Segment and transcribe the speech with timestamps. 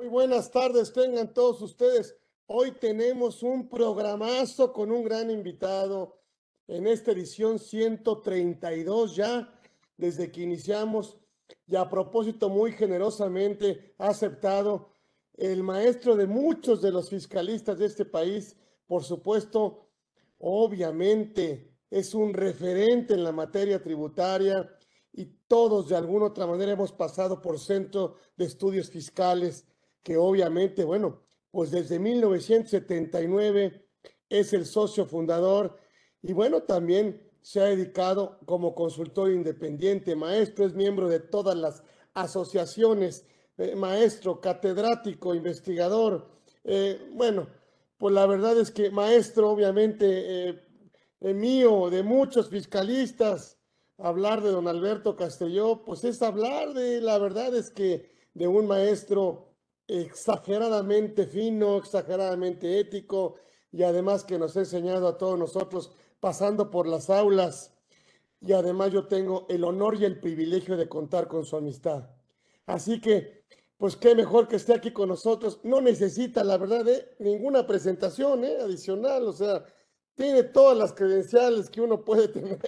[0.00, 2.16] Muy buenas tardes, tengan todos ustedes.
[2.46, 6.22] Hoy tenemos un programazo con un gran invitado
[6.66, 9.52] en esta edición 132 ya,
[9.98, 11.18] desde que iniciamos,
[11.66, 14.94] y a propósito muy generosamente aceptado
[15.34, 18.56] el maestro de muchos de los fiscalistas de este país,
[18.86, 19.90] por supuesto,
[20.38, 24.66] obviamente es un referente en la materia tributaria
[25.12, 29.66] y todos de alguna otra manera hemos pasado por Centro de Estudios Fiscales,
[30.02, 33.86] que obviamente, bueno, pues desde 1979
[34.28, 35.78] es el socio fundador
[36.22, 41.82] y bueno, también se ha dedicado como consultor independiente, maestro, es miembro de todas las
[42.14, 43.24] asociaciones,
[43.56, 46.30] eh, maestro, catedrático, investigador.
[46.64, 47.48] Eh, bueno,
[47.96, 50.50] pues la verdad es que maestro, obviamente,
[51.20, 53.58] eh, mío, de muchos fiscalistas,
[53.98, 58.66] hablar de don Alberto Castelló, pues es hablar de, la verdad es que de un
[58.66, 59.49] maestro
[59.90, 63.36] exageradamente fino, exageradamente ético
[63.72, 67.74] y además que nos ha enseñado a todos nosotros pasando por las aulas
[68.40, 72.08] y además yo tengo el honor y el privilegio de contar con su amistad.
[72.66, 73.44] Así que,
[73.76, 75.60] pues qué mejor que esté aquí con nosotros.
[75.62, 77.16] No necesita, la verdad, ¿eh?
[77.18, 78.58] ninguna presentación ¿eh?
[78.60, 79.64] adicional, o sea,
[80.14, 82.58] tiene todas las credenciales que uno puede tener.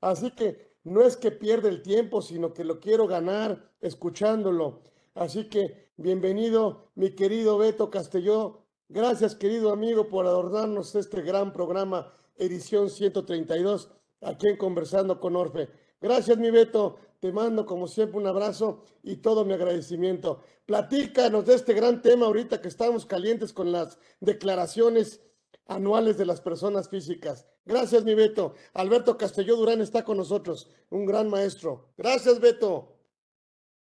[0.00, 4.82] Así que no es que pierda el tiempo, sino que lo quiero ganar escuchándolo.
[5.14, 8.64] Así que bienvenido, mi querido Beto Castelló.
[8.88, 15.68] Gracias, querido amigo, por adornarnos este gran programa, edición 132, aquí en Conversando con Orfe.
[16.00, 16.96] Gracias, mi Beto.
[17.20, 20.40] Te mando, como siempre, un abrazo y todo mi agradecimiento.
[20.66, 25.20] Platícanos de este gran tema ahorita que estamos calientes con las declaraciones
[25.66, 27.46] anuales de las personas físicas.
[27.64, 28.54] Gracias, mi Beto.
[28.74, 31.92] Alberto Castelló Durán está con nosotros, un gran maestro.
[31.96, 32.91] Gracias, Beto.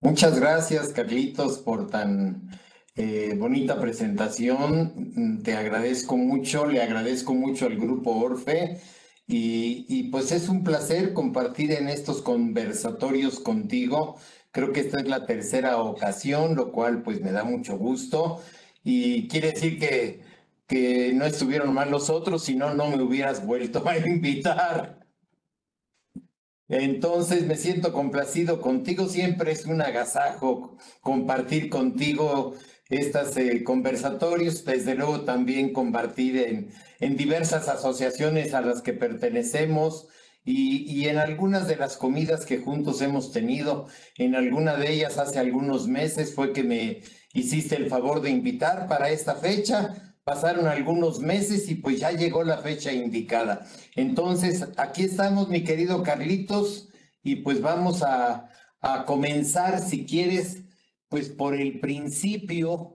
[0.05, 2.51] Muchas gracias, Carlitos, por tan
[2.95, 5.41] eh, bonita presentación.
[5.43, 8.79] Te agradezco mucho, le agradezco mucho al grupo Orfe
[9.25, 14.19] y, y, pues es un placer compartir en estos conversatorios contigo.
[14.51, 18.41] Creo que esta es la tercera ocasión, lo cual pues me da mucho gusto
[18.83, 20.21] y quiere decir que,
[20.67, 25.04] que no estuvieron mal los otros, si no, no me hubieras vuelto a invitar.
[26.67, 32.55] Entonces me siento complacido contigo, siempre es un agasajo compartir contigo
[32.89, 40.07] estos eh, conversatorios, desde luego también compartir en, en, diversas asociaciones a las que pertenecemos
[40.43, 43.87] y, y, en algunas de las comidas que juntos hemos tenido,
[44.17, 47.01] en alguna de ellas hace algunos meses fue que me
[47.33, 52.43] hiciste el favor de invitar para esta fecha Pasaron algunos meses y pues ya llegó
[52.43, 53.67] la fecha indicada.
[53.95, 56.89] Entonces, aquí estamos, mi querido Carlitos,
[57.21, 58.49] y pues vamos a,
[59.05, 60.63] comenzar, si quieres,
[61.09, 62.93] pues por el principio.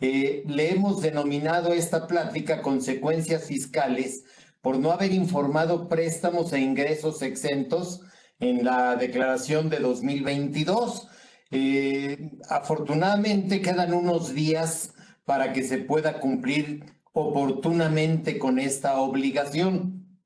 [0.00, 4.24] Eh, le hemos denominado esta plática consecuencias fiscales
[4.60, 8.00] por no haber informado préstamos e ingresos exentos
[8.40, 11.06] en la declaración de 2022.
[11.52, 20.20] Eh, afortunadamente quedan unos días para que se pueda cumplir oportunamente con esta obligación.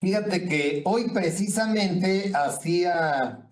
[0.00, 3.48] Fíjate que hoy precisamente hacía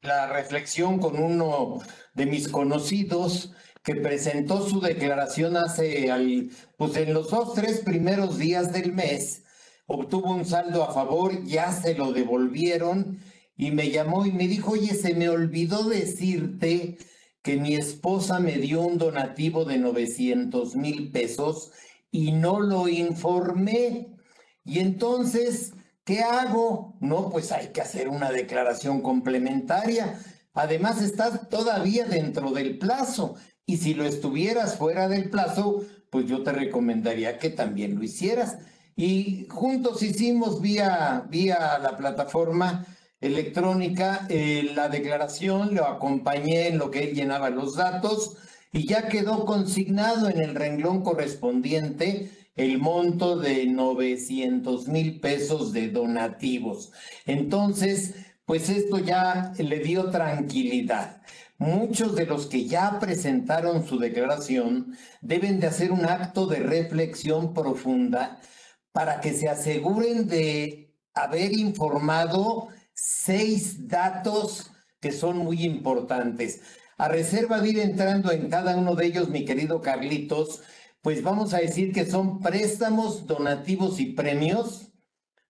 [0.00, 1.80] la reflexión con uno
[2.14, 3.52] de mis conocidos
[3.82, 9.42] que presentó su declaración hace, al, pues en los dos, tres primeros días del mes,
[9.86, 13.18] obtuvo un saldo a favor, ya se lo devolvieron
[13.56, 16.96] y me llamó y me dijo, oye, se me olvidó decirte
[17.42, 21.72] que mi esposa me dio un donativo de 900 mil pesos
[22.10, 24.16] y no lo informé.
[24.64, 25.72] Y entonces,
[26.04, 26.96] ¿qué hago?
[27.00, 30.20] No, pues hay que hacer una declaración complementaria.
[30.54, 33.34] Además, estás todavía dentro del plazo.
[33.66, 38.58] Y si lo estuvieras fuera del plazo, pues yo te recomendaría que también lo hicieras.
[38.94, 42.86] Y juntos hicimos vía, vía la plataforma
[43.22, 48.36] electrónica eh, la declaración, lo acompañé en lo que él llenaba los datos
[48.72, 55.88] y ya quedó consignado en el renglón correspondiente el monto de 900 mil pesos de
[55.88, 56.92] donativos.
[57.24, 58.14] Entonces,
[58.44, 61.22] pues esto ya le dio tranquilidad.
[61.58, 67.54] Muchos de los que ya presentaron su declaración deben de hacer un acto de reflexión
[67.54, 68.40] profunda
[68.90, 72.68] para que se aseguren de haber informado
[73.04, 74.70] seis datos
[75.00, 76.60] que son muy importantes.
[76.98, 80.62] A reserva de ir entrando en cada uno de ellos, mi querido Carlitos,
[81.00, 84.92] pues vamos a decir que son préstamos, donativos y premios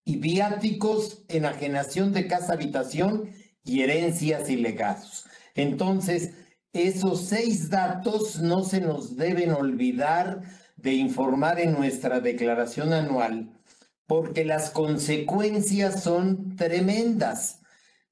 [0.03, 3.29] y viáticos, enajenación de casa habitación
[3.63, 5.27] y herencias y legados.
[5.55, 6.33] Entonces,
[6.73, 10.41] esos seis datos no se nos deben olvidar
[10.77, 13.61] de informar en nuestra declaración anual,
[14.07, 17.61] porque las consecuencias son tremendas.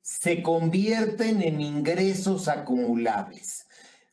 [0.02, 3.66] Se convierten en ingresos acumulables.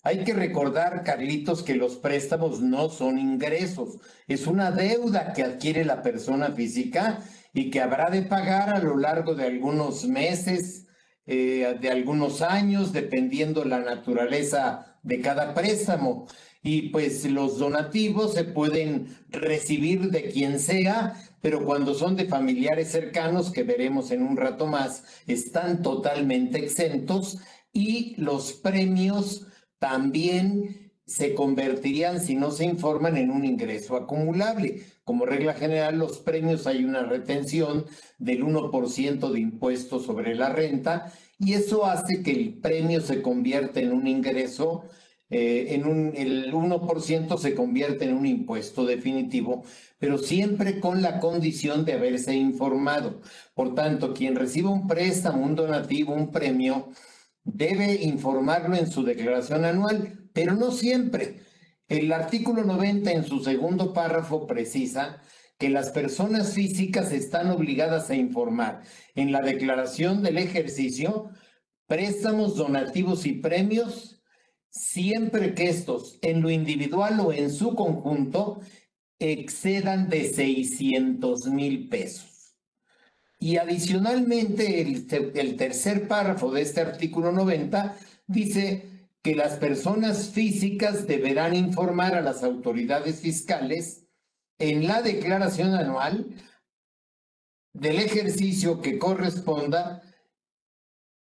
[0.07, 5.83] Hay que recordar, Carlitos, que los préstamos no son ingresos, es una deuda que adquiere
[5.83, 7.19] la persona física
[7.53, 10.85] y que habrá de pagar a lo largo de algunos meses,
[11.25, 16.27] eh, de algunos años, dependiendo la naturaleza de cada préstamo.
[16.63, 22.91] Y pues los donativos se pueden recibir de quien sea, pero cuando son de familiares
[22.91, 27.37] cercanos, que veremos en un rato más, están totalmente exentos
[27.71, 29.47] y los premios
[29.79, 34.83] también se convertirían, si no se informan, en un ingreso acumulable.
[35.05, 37.85] Como regla general, los premios hay una retención
[38.17, 43.79] del 1% de impuestos sobre la renta y eso hace que el premio se convierta
[43.79, 44.83] en un ingreso,
[45.29, 49.63] eh, en un, el 1% se convierte en un impuesto definitivo,
[49.99, 53.21] pero siempre con la condición de haberse informado.
[53.53, 56.89] Por tanto, quien reciba un préstamo, un donativo, un premio,
[57.43, 61.41] debe informarlo en su declaración anual, pero no siempre.
[61.87, 65.21] El artículo 90 en su segundo párrafo precisa
[65.57, 68.83] que las personas físicas están obligadas a informar
[69.15, 71.31] en la declaración del ejercicio
[71.87, 74.16] préstamos, donativos y premios,
[74.77, 78.61] siempre que estos en lo individual o en su conjunto
[79.19, 82.55] excedan de 600 mil pesos.
[83.39, 87.95] Y adicionalmente, el, tercer párrafo de este artículo 90
[88.25, 88.85] dice
[89.21, 94.05] que las personas físicas deberán informar a las autoridades fiscales
[94.59, 96.27] en la declaración anual
[97.73, 100.01] del ejercicio que corresponda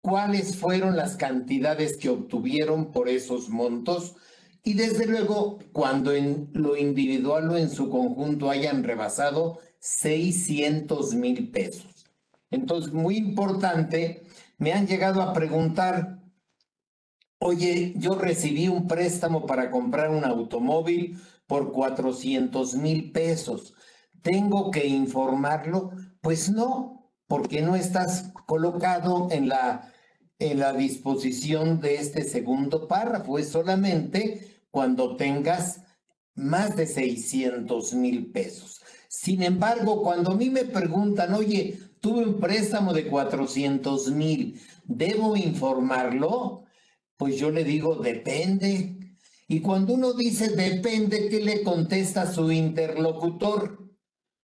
[0.02, 4.16] cuáles fueron las cantidades que obtuvieron por esos montos
[4.64, 11.50] y desde luego cuando en lo individual o en su conjunto hayan rebasado 600 mil
[11.50, 12.06] pesos.
[12.50, 14.22] Entonces, muy importante,
[14.58, 16.20] me han llegado a preguntar,
[17.38, 23.74] oye, yo recibí un préstamo para comprar un automóvil por 400 mil pesos.
[24.20, 25.90] ¿Tengo que informarlo?
[26.20, 29.91] Pues no, porque no estás colocado en la,
[30.38, 33.38] en la disposición de este segundo párrafo.
[33.38, 35.82] Es solamente cuando tengas
[36.34, 38.80] más de 600 mil pesos.
[39.08, 45.36] Sin embargo, cuando a mí me preguntan, oye, tuve un préstamo de 400 mil, ¿debo
[45.36, 46.64] informarlo?
[47.16, 49.16] Pues yo le digo, depende.
[49.46, 53.94] Y cuando uno dice depende, ¿qué le contesta su interlocutor?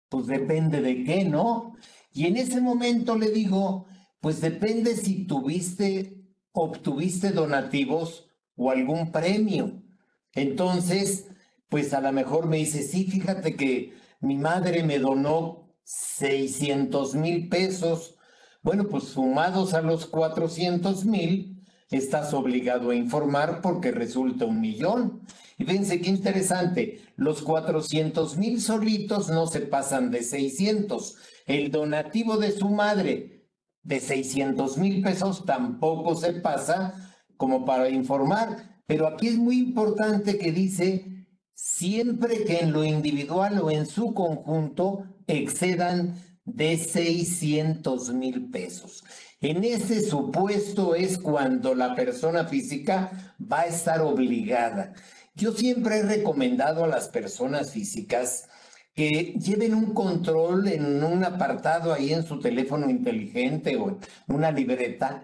[0.10, 1.76] Pues depende de qué, ¿no?
[2.12, 3.86] Y en ese momento le digo,
[4.22, 9.84] pues depende si tuviste, obtuviste donativos o algún premio.
[10.34, 11.28] Entonces,
[11.70, 17.50] pues a lo mejor me dice, sí, fíjate que mi madre me donó 600 mil
[17.50, 18.16] pesos.
[18.62, 25.22] Bueno, pues sumados a los 400 mil, estás obligado a informar porque resulta un millón.
[25.58, 31.16] Y fíjense qué interesante, los 400 mil solitos no se pasan de 600.
[31.46, 33.37] El donativo de su madre
[33.88, 36.94] de 600 mil pesos tampoco se pasa
[37.38, 38.82] como para informar.
[38.86, 44.14] Pero aquí es muy importante que dice siempre que en lo individual o en su
[44.14, 49.06] conjunto excedan de 600 mil pesos.
[49.40, 54.94] En ese supuesto es cuando la persona física va a estar obligada.
[55.34, 58.50] Yo siempre he recomendado a las personas físicas
[58.98, 64.52] que lleven un control en un apartado ahí en su teléfono inteligente o en una
[64.52, 65.24] libreta,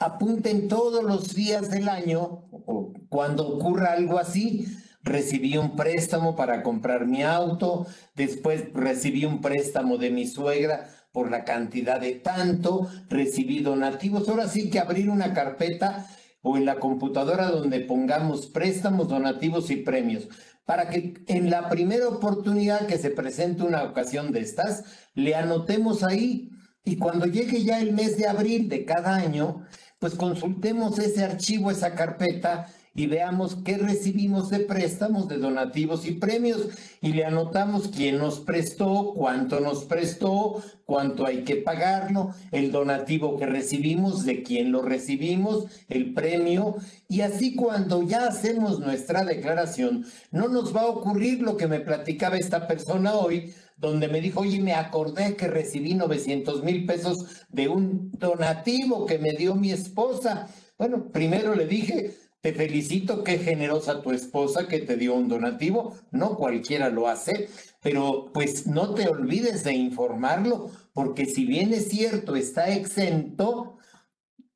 [0.00, 4.66] apunten todos los días del año o cuando ocurra algo así,
[5.04, 7.86] recibí un préstamo para comprar mi auto,
[8.16, 14.28] después recibí un préstamo de mi suegra por la cantidad de tanto, recibí donativos.
[14.28, 16.08] Ahora sí que abrir una carpeta
[16.40, 20.28] o en la computadora donde pongamos préstamos, donativos y premios,
[20.64, 26.02] para que en la primera oportunidad que se presente una ocasión de estas, le anotemos
[26.02, 26.50] ahí.
[26.84, 29.66] Y cuando llegue ya el mes de abril de cada año,
[29.98, 36.12] pues consultemos ese archivo, esa carpeta y veamos qué recibimos de préstamos, de donativos y
[36.12, 36.68] premios
[37.00, 43.38] y le anotamos quién nos prestó, cuánto nos prestó, cuánto hay que pagarlo, el donativo
[43.38, 46.76] que recibimos, de quién lo recibimos, el premio
[47.08, 51.80] y así cuando ya hacemos nuestra declaración no nos va a ocurrir lo que me
[51.80, 57.44] platicaba esta persona hoy donde me dijo, oye, me acordé que recibí 900 mil pesos
[57.48, 60.46] de un donativo que me dio mi esposa.
[60.78, 65.96] Bueno, primero le dije, te felicito, qué generosa tu esposa que te dio un donativo.
[66.10, 67.48] No cualquiera lo hace,
[67.80, 73.78] pero pues no te olvides de informarlo, porque si bien es cierto, está exento,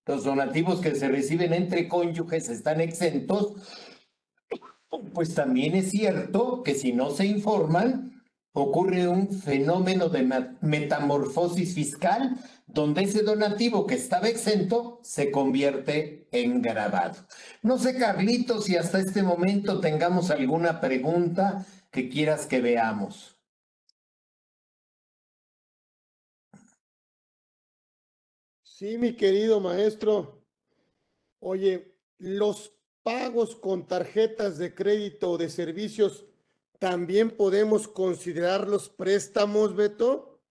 [0.05, 3.55] los donativos que se reciben entre cónyuges están exentos,
[5.15, 8.16] pues también es cierto que si no se informan,
[8.59, 10.23] ocurre un fenómeno de
[10.63, 12.37] metamorfosis fiscal
[12.67, 17.27] donde ese donativo que estaba exento se convierte en grabado.
[17.61, 23.39] No sé, Carlitos, si hasta este momento tengamos alguna pregunta que quieras que veamos.
[28.63, 30.43] Sí, mi querido maestro.
[31.41, 32.73] Oye, los
[33.03, 36.26] pagos con tarjetas de crédito o de servicios
[36.79, 40.43] ¿También podemos considerar los préstamos, Beto?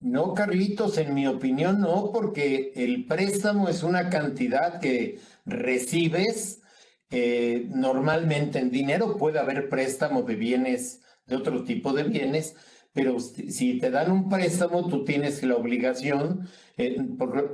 [0.00, 6.62] No, Carlitos, en mi opinión no, porque el préstamo es una cantidad que recibes
[7.10, 9.18] eh, normalmente en dinero.
[9.18, 12.56] Puede haber préstamo de bienes, de otro tipo de bienes,
[12.94, 16.48] pero si te dan un préstamo, tú tienes la obligación,
[16.78, 16.96] eh,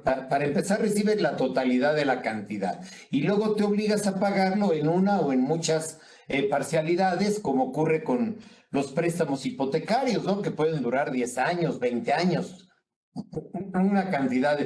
[0.04, 2.80] para empezar, recibes la totalidad de la cantidad
[3.10, 8.02] y luego te obligas a pagarlo en una o en muchas eh, parcialidades, como ocurre
[8.02, 8.38] con
[8.70, 10.42] los préstamos hipotecarios, ¿no?
[10.42, 12.68] Que pueden durar 10 años, 20 años,
[13.74, 14.58] una cantidad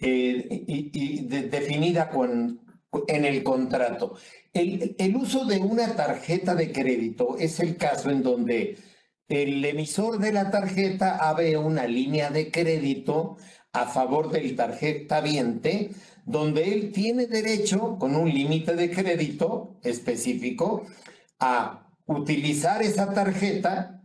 [0.00, 2.60] eh, definida con,
[3.06, 4.16] en el contrato.
[4.52, 8.78] El, el uso de una tarjeta de crédito es el caso en donde
[9.28, 13.36] el emisor de la tarjeta abre una línea de crédito
[13.72, 15.90] a favor del tarjeta viente,
[16.28, 20.84] donde él tiene derecho, con un límite de crédito específico,
[21.40, 24.02] a utilizar esa tarjeta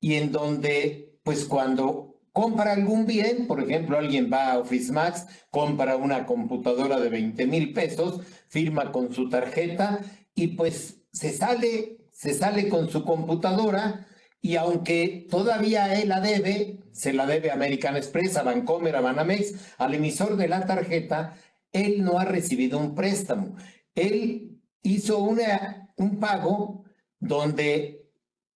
[0.00, 5.26] y en donde, pues cuando compra algún bien, por ejemplo, alguien va a Office Max,
[5.50, 10.00] compra una computadora de 20 mil pesos, firma con su tarjeta
[10.34, 14.06] y pues se sale, se sale con su computadora
[14.40, 19.00] y aunque todavía él la debe, se la debe a American Express, a Bancomer, a
[19.00, 21.34] Banamex, al emisor de la tarjeta,
[21.74, 23.56] él no ha recibido un préstamo.
[23.94, 26.84] Él hizo una un pago
[27.20, 28.08] donde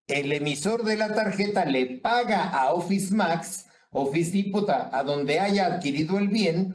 [0.06, 5.66] el emisor de la tarjeta le paga a Office Max, Office Depot, a donde haya
[5.66, 6.74] adquirido el bien,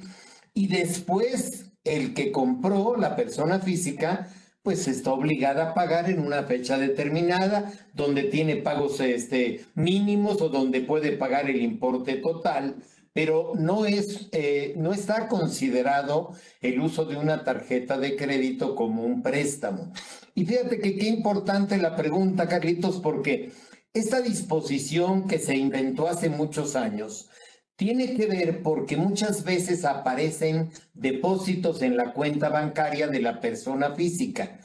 [0.53, 4.29] y después el que compró, la persona física,
[4.62, 10.50] pues está obligada a pagar en una fecha determinada, donde tiene pagos este, mínimos o
[10.50, 12.77] donde puede pagar el importe total
[13.13, 19.03] pero no, es, eh, no está considerado el uso de una tarjeta de crédito como
[19.03, 19.93] un préstamo.
[20.34, 23.51] Y fíjate que qué importante la pregunta, Carlitos, porque
[23.93, 27.29] esta disposición que se inventó hace muchos años
[27.75, 33.93] tiene que ver porque muchas veces aparecen depósitos en la cuenta bancaria de la persona
[33.93, 34.60] física.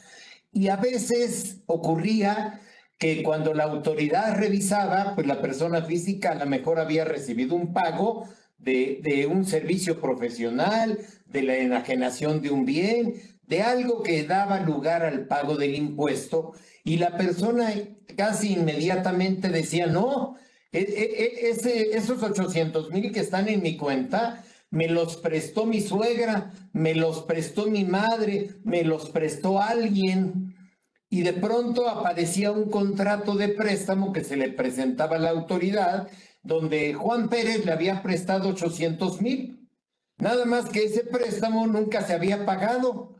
[0.51, 2.59] Y a veces ocurría
[2.99, 7.73] que cuando la autoridad revisaba, pues la persona física a lo mejor había recibido un
[7.73, 8.27] pago
[8.57, 13.13] de, un servicio profesional, de la enajenación de un bien,
[13.47, 16.51] de algo que daba lugar al pago del impuesto
[16.83, 17.71] y la persona
[18.17, 20.35] casi inmediatamente decía, no,
[20.73, 25.81] e, e, e, esos 800 mil que están en mi cuenta, me los prestó mi
[25.81, 30.55] suegra, me los prestó mi madre, me los prestó alguien.
[31.09, 36.07] Y de pronto aparecía un contrato de préstamo que se le presentaba a la autoridad
[36.43, 39.69] donde Juan Pérez le había prestado 800 mil.
[40.17, 43.15] Nada más que ese préstamo nunca se había pagado.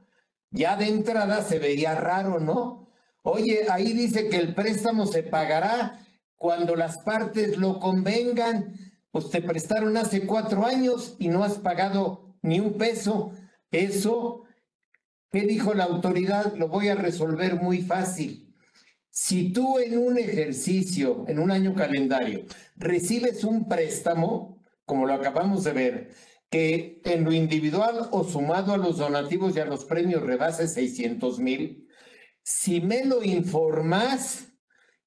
[0.52, 2.90] Ya de entrada se veía raro, ¿no?
[3.24, 6.00] Oye, ahí dice que el préstamo se pagará
[6.36, 8.76] cuando las partes lo convengan.
[9.12, 13.32] Pues te prestaron hace cuatro años y no has pagado ni un peso.
[13.72, 14.44] Eso,
[15.32, 16.56] ¿qué dijo la autoridad?
[16.56, 18.56] Lo voy a resolver muy fácil.
[19.10, 22.46] Si tú en un ejercicio, en un año calendario,
[22.78, 26.12] recibes un préstamo, como lo acabamos de ver,
[26.50, 31.40] que en lo individual o sumado a los donativos y a los premios rebase 600
[31.40, 31.88] mil,
[32.42, 34.48] si me lo informas,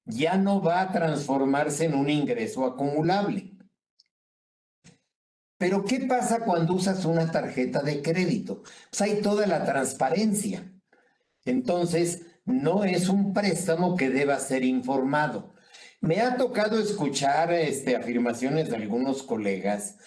[0.05, 3.52] ya no va a transformarse en un ingreso acumulable.
[5.57, 8.63] Pero ¿qué pasa cuando usas una tarjeta de crédito?
[8.89, 10.71] Pues hay toda la transparencia.
[11.45, 15.53] Entonces, no es un préstamo que deba ser informado.
[16.01, 19.97] Me ha tocado escuchar este, afirmaciones de algunos colegas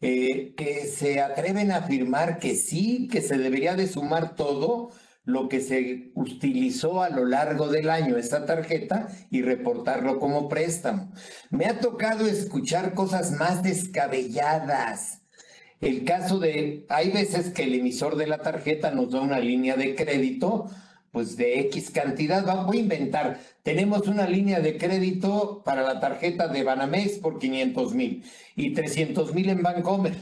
[0.00, 4.92] eh, que se atreven a afirmar que sí, que se debería de sumar todo
[5.24, 11.12] lo que se utilizó a lo largo del año esta tarjeta y reportarlo como préstamo.
[11.50, 15.20] Me ha tocado escuchar cosas más descabelladas
[15.80, 19.76] el caso de, hay veces que el emisor de la tarjeta nos da una línea
[19.76, 20.66] de crédito,
[21.10, 26.48] pues de X cantidad, voy a inventar, tenemos una línea de crédito para la tarjeta
[26.48, 28.24] de Banamex por 500 mil
[28.56, 30.14] y 300 mil en Bancomer.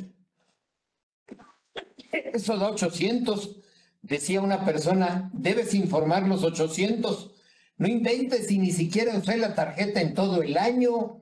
[2.13, 3.57] Eso da 800.
[4.03, 7.35] Decía una persona, debes informar los 800.
[7.77, 11.21] No inventes y ni siquiera usé la tarjeta en todo el año.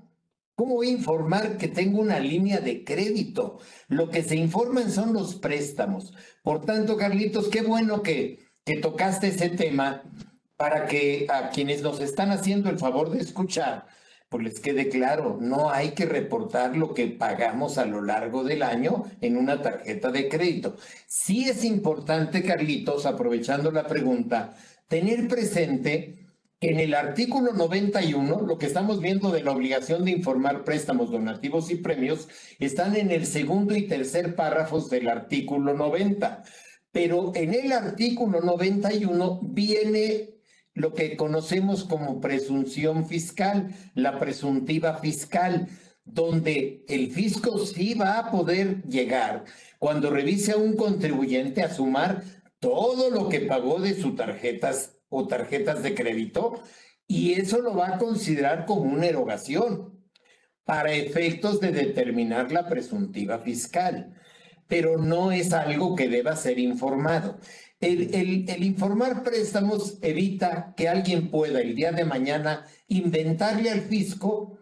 [0.54, 3.59] ¿Cómo voy a informar que tengo una línea de crédito?
[3.88, 6.14] Lo que se informan son los préstamos.
[6.42, 10.02] Por tanto, Carlitos, qué bueno que, que tocaste ese tema
[10.56, 13.87] para que a quienes nos están haciendo el favor de escuchar,
[14.28, 18.62] pues les quede claro, no hay que reportar lo que pagamos a lo largo del
[18.62, 20.76] año en una tarjeta de crédito.
[21.06, 24.56] Sí es importante, Carlitos, aprovechando la pregunta,
[24.88, 26.26] tener presente
[26.61, 31.71] en el artículo 91, lo que estamos viendo de la obligación de informar préstamos, donativos
[31.71, 32.28] y premios,
[32.59, 36.42] están en el segundo y tercer párrafos del artículo 90.
[36.90, 40.36] Pero en el artículo 91 viene
[40.76, 45.68] lo que conocemos como presunción fiscal, la presuntiva fiscal,
[46.04, 49.45] donde el fisco sí va a poder llegar
[49.78, 52.23] cuando revise a un contribuyente a sumar
[52.61, 56.62] todo lo que pagó de sus tarjetas o tarjetas de crédito
[57.09, 59.99] y eso lo va a considerar como una erogación
[60.64, 64.12] para efectos de determinar la presuntiva fiscal,
[64.68, 67.38] pero no es algo que deba ser informado.
[67.80, 74.59] El, informar préstamos evita que alguien pueda el día de mañana inventarle al fisco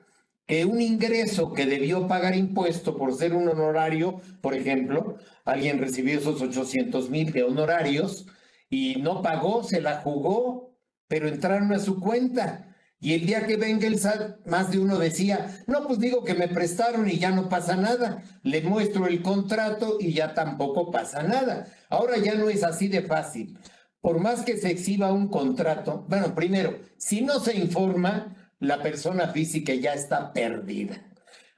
[0.47, 6.19] que un ingreso que debió pagar impuesto por ser un honorario, por ejemplo, alguien recibió
[6.19, 8.27] esos 800 mil de honorarios
[8.69, 10.75] y no pagó, se la jugó
[11.09, 12.74] pero entraron a su cuenta.
[13.01, 16.35] Y el día que venga el SAT, más de uno decía, no, pues digo que
[16.35, 18.23] me prestaron y ya no pasa nada.
[18.43, 21.67] Le muestro el contrato y ya tampoco pasa nada.
[21.91, 23.59] Ahora ya no es así de fácil.
[24.01, 29.29] Por más que se exhiba un contrato, bueno, primero, si no se informa, la persona
[29.29, 31.03] física ya está perdida.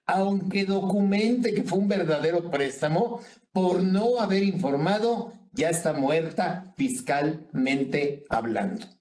[0.06, 3.20] Aunque documente que fue un verdadero préstamo,
[3.52, 8.95] por no haber informado, ya está muerta fiscalmente hablando.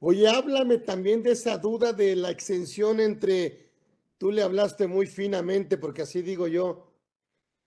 [0.00, 3.70] Oye, háblame también de esa duda de la exención entre,
[4.16, 6.92] tú le hablaste muy finamente, porque así digo yo,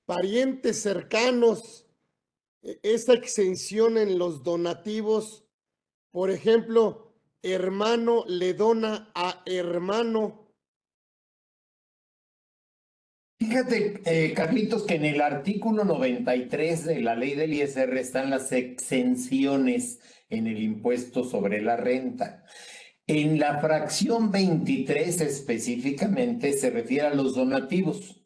[0.05, 1.85] parientes cercanos,
[2.63, 5.45] e, esa exención en los donativos,
[6.11, 10.40] por ejemplo, hermano le dona a hermano.
[13.41, 18.51] Fíjate, eh, Carlitos, que en el artículo 93 de la ley del ISR están las
[18.51, 19.99] exenciones
[20.29, 22.45] en el impuesto sobre la renta.
[23.07, 28.21] En la fracción 23 específicamente se refiere a los donativos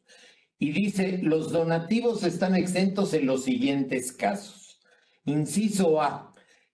[0.60, 4.82] y dice, los donativos están exentos en los siguientes casos.
[5.24, 6.34] Inciso A,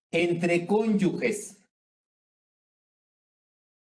[0.09, 1.59] entre cónyuges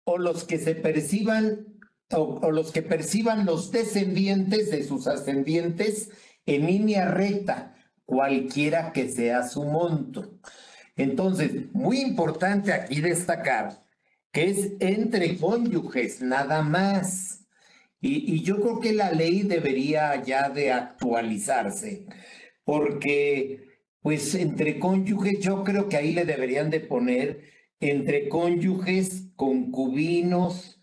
[0.05, 1.74] o los que se perciban
[2.13, 6.11] o, los que perciban los descendientes de sus ascendientes
[6.47, 10.39] en línea recta, cualquiera que sea su monto.
[10.97, 13.85] Entonces, muy importante aquí destacar
[14.35, 17.47] que es entre cónyuges, nada más.
[18.01, 22.07] Y, yo creo que la ley debería ya de actualizarse,
[22.65, 23.65] porque
[24.03, 27.45] pues entre cónyuges yo creo que ahí le deberían de poner
[27.81, 30.74] entre cónyuges, concubinos,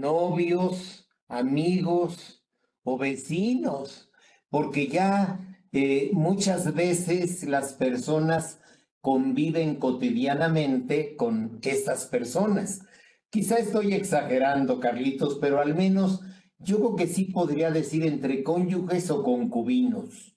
[0.00, 2.44] novios, amigos
[2.84, 4.10] o vecinos,
[4.50, 5.40] porque ya
[5.72, 8.60] eh, muchas veces las personas
[9.00, 12.82] conviven cotidianamente con estas personas.
[13.30, 16.20] Quizá estoy exagerando, Carlitos, pero al menos
[16.58, 20.36] yo creo que sí podría decir entre cónyuges o concubinos,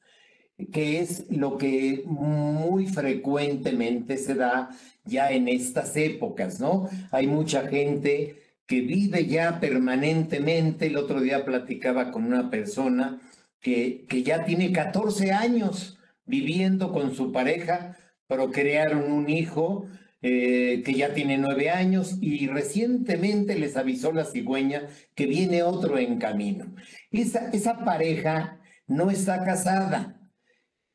[0.72, 4.70] que es lo que muy frecuentemente se da
[5.04, 6.89] ya en estas épocas, ¿no?
[7.12, 10.88] Hay mucha gente que vive ya permanentemente.
[10.88, 13.21] El otro día platicaba con una persona
[13.60, 17.97] que, que ya tiene 14 años viviendo con su pareja
[18.28, 19.88] procrearon un hijo
[20.21, 25.99] eh, que ya tiene nueve años y recientemente les avisó la cigüeña que viene otro
[25.99, 26.73] en camino.
[27.12, 30.19] Esa, esa pareja no está casada,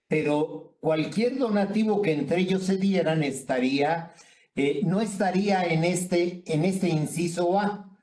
[0.09, 4.13] pero cualquier donativo que entre ellos se dieran estaría,
[4.57, 7.99] eh, no estaría en este, en este inciso A,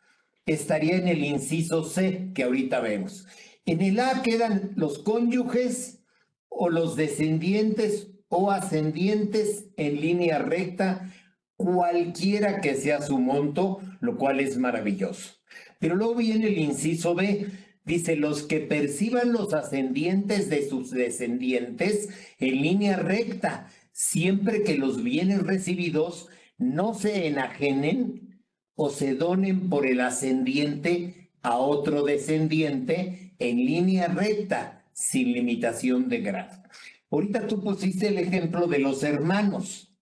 [0.45, 3.27] estaría en el inciso C que ahorita vemos.
[3.65, 6.03] En el A quedan los cónyuges
[6.47, 11.13] o los descendientes o ascendientes en línea recta,
[11.55, 15.33] cualquiera que sea su monto, lo cual es maravilloso.
[15.79, 17.47] Pero luego viene el inciso B.
[17.83, 25.03] Dice, los que perciban los ascendientes de sus descendientes en línea recta, siempre que los
[25.03, 26.27] bienes recibidos
[26.57, 28.43] no se enajenen
[28.75, 36.21] o se donen por el ascendiente a otro descendiente en línea recta, sin limitación de
[36.21, 36.63] grado.
[37.09, 39.95] Ahorita tú pusiste el ejemplo de los hermanos.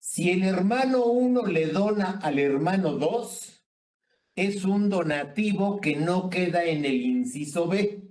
[0.00, 3.64] Si el hermano uno le dona al hermano dos,
[4.34, 8.02] es un donativo que no queda en el inciso B.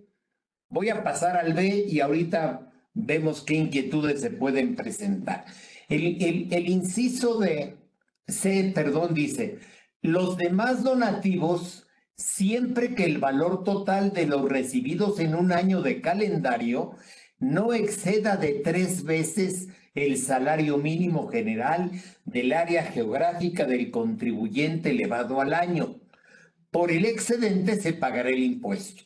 [0.70, 5.46] Voy a pasar al B y ahorita vemos qué inquietudes se pueden presentar.
[5.94, 7.78] El, inciso de
[8.28, 9.60] C, perdón, dice,
[10.02, 16.02] los demás donativos, siempre que el valor total de los recibidos en un año de
[16.02, 16.96] calendario
[17.38, 21.92] no exceda de tres veces el salario mínimo general
[22.26, 26.00] del área geográfica del contribuyente elevado al año.
[26.72, 29.04] Por el excedente se pagará el impuesto.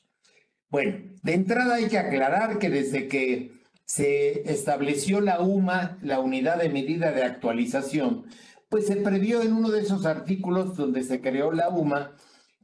[0.69, 3.57] Bueno, de entrada hay que aclarar que desde que
[3.88, 8.26] se estableció la UMA, la unidad de medida de actualización,
[8.69, 12.12] pues se previó en uno de esos artículos donde se creó la UMA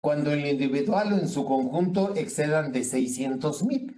[0.02, 3.96] cuando el individual o en su conjunto excedan de 600 mil.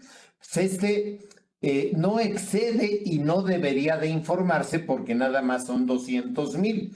[0.55, 1.21] Este
[1.63, 6.95] eh, no excede y no debería de informarse porque nada más son 200 mil.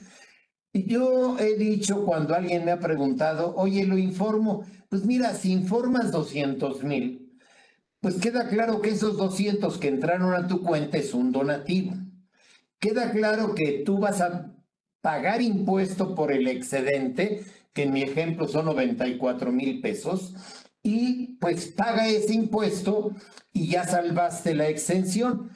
[0.71, 6.11] Yo he dicho cuando alguien me ha preguntado, oye, lo informo, pues mira, si informas
[6.11, 7.35] 200 mil,
[7.99, 11.95] pues queda claro que esos 200 que entraron a tu cuenta es un donativo.
[12.77, 14.55] Queda claro que tú vas a
[15.01, 17.43] pagar impuesto por el excedente,
[17.73, 20.33] que en mi ejemplo son 94 mil pesos,
[20.81, 23.11] y pues paga ese impuesto
[23.51, 25.51] y ya salvaste la exención.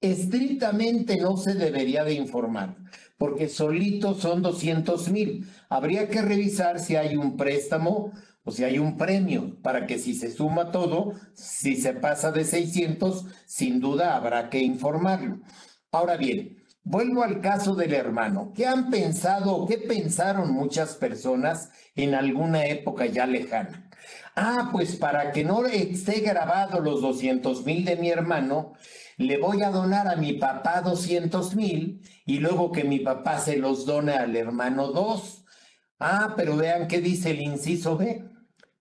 [0.00, 2.76] Estrictamente no se debería de informar,
[3.18, 5.48] porque solito son 200 mil.
[5.68, 8.12] Habría que revisar si hay un préstamo
[8.44, 12.44] o si hay un premio, para que si se suma todo, si se pasa de
[12.44, 15.40] 600, sin duda habrá que informarlo.
[15.90, 18.52] Ahora bien, vuelvo al caso del hermano.
[18.54, 23.90] ¿Qué han pensado o qué pensaron muchas personas en alguna época ya lejana?
[24.36, 28.74] Ah, pues para que no esté grabado los 200 mil de mi hermano,
[29.16, 33.56] le voy a donar a mi papá 200 mil y luego que mi papá se
[33.56, 35.44] los done al hermano 2.
[35.98, 38.30] Ah, pero vean qué dice el inciso B,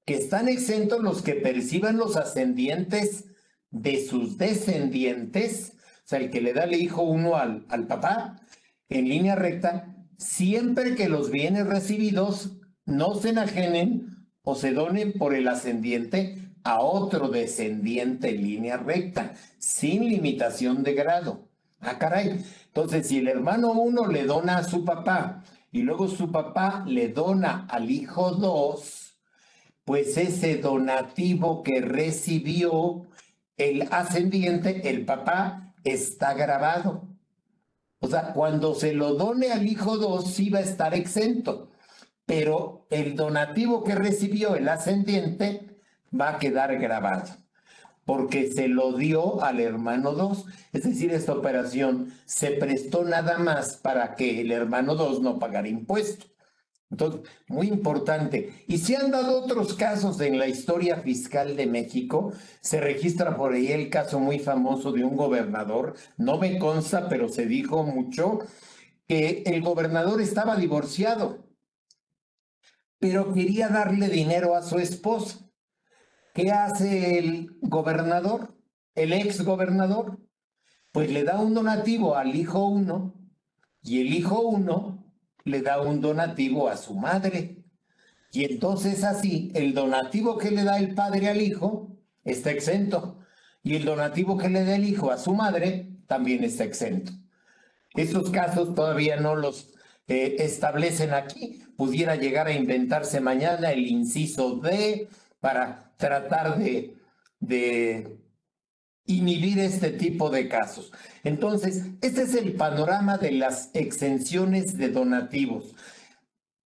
[0.06, 3.26] que están exentos los que perciban los ascendientes
[3.72, 5.75] de sus descendientes,
[6.08, 8.42] sea, el que le da el hijo uno al, al papá
[8.90, 15.34] en línea recta, siempre que los bienes recibidos no se enajenen o se donen por
[15.34, 21.50] el ascendiente a otro descendiente en línea recta, sin limitación de grado.
[21.80, 22.44] Ah, caray.
[22.68, 27.10] Entonces, si el hermano uno le dona a su papá y luego su papá le
[27.10, 29.18] dona al hijo dos,
[29.84, 33.06] pues ese donativo que recibió
[33.58, 37.08] el ascendiente, el papá, está grabado.
[38.00, 41.70] O sea, cuando se lo done al hijo dos, sí va a estar exento
[42.26, 45.78] pero el donativo que recibió el ascendiente
[46.20, 47.30] va a quedar grabado.
[48.06, 50.46] porque se lo dio al hermano 2.
[50.74, 55.68] Es decir, esta operación se prestó nada más para que el hermano 2 no pagara
[55.68, 56.28] impuesto.
[56.92, 58.66] Entonces, muy importante.
[58.68, 62.32] Y se han dado otros casos en la historia fiscal de México.
[62.62, 67.28] Se registra por ahí el caso muy famoso de un gobernador, no me consta, pero
[67.28, 68.40] se dijo mucho,
[69.08, 71.46] que el gobernador estaba divorciado,
[73.00, 75.40] pero quería darle dinero a su esposa.
[76.34, 78.58] ¿Qué hace el gobernador,
[78.96, 80.20] el ex gobernador?
[80.92, 83.14] Pues le da un donativo al hijo uno
[83.82, 85.05] y el hijo uno
[85.46, 87.64] le da un donativo a su madre.
[88.32, 93.20] Y entonces así, el donativo que le da el padre al hijo está exento.
[93.64, 97.14] Y el donativo que le da el hijo a su madre también está exento.
[97.94, 99.74] Esos casos todavía no los
[100.08, 101.64] eh, establecen aquí.
[101.78, 105.08] Pudiera llegar a inventarse mañana el inciso D
[105.40, 106.98] para tratar de,
[107.40, 108.18] de
[109.06, 110.92] inhibir este tipo de casos.
[111.24, 115.76] Entonces, este es el panorama de las exenciones de donativos.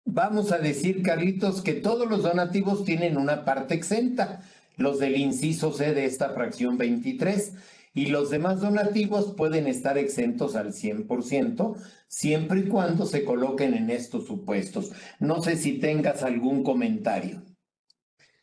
[0.06, 4.42] Vamos a decir, Carlitos, que todos los donativos tienen una parte exenta,
[4.78, 7.54] los del inciso C de esta fracción 23,
[7.94, 11.76] y los demás donativos pueden estar exentos al 100%,
[12.08, 14.92] siempre y cuando se coloquen en estos supuestos.
[15.20, 17.42] No sé si tengas algún comentario.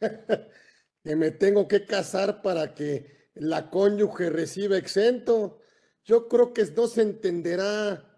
[1.05, 5.61] que me tengo que casar para que la cónyuge reciba exento.
[6.05, 8.11] Yo creo que no se entenderá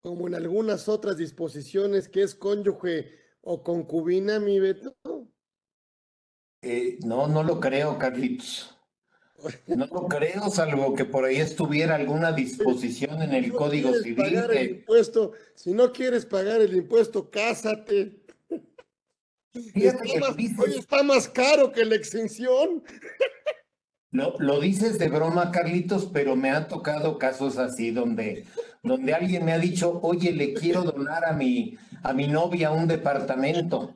[0.00, 4.94] como en algunas otras disposiciones que es cónyuge o concubina, mi Beto.
[6.62, 8.70] Eh, no, no lo creo, Carlitos.
[9.66, 14.16] No lo creo, salvo que por ahí estuviera alguna disposición en el Código Civil.
[14.16, 18.24] Pagar el impuesto, si no quieres pagar el impuesto, cásate.
[19.74, 22.82] Está más, caro que la exención.
[24.14, 28.44] Lo, lo, dices de broma, Carlitos, pero me han tocado casos así donde,
[28.84, 32.86] donde alguien me ha dicho, oye, le quiero donar a mi, a mi novia un
[32.86, 33.92] departamento.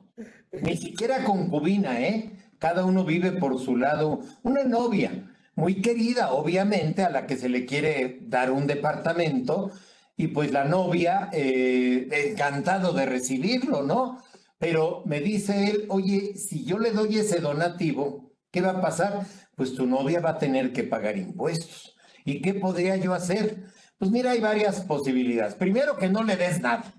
[0.51, 2.31] Ni siquiera concubina, ¿eh?
[2.57, 4.19] Cada uno vive por su lado.
[4.43, 9.71] Una novia muy querida, obviamente, a la que se le quiere dar un departamento.
[10.17, 14.21] Y pues la novia, eh, encantado de recibirlo, ¿no?
[14.57, 19.25] Pero me dice él, oye, si yo le doy ese donativo, ¿qué va a pasar?
[19.55, 21.95] Pues tu novia va a tener que pagar impuestos.
[22.25, 23.65] ¿Y qué podría yo hacer?
[23.97, 25.55] Pues mira, hay varias posibilidades.
[25.55, 26.93] Primero, que no le des nada.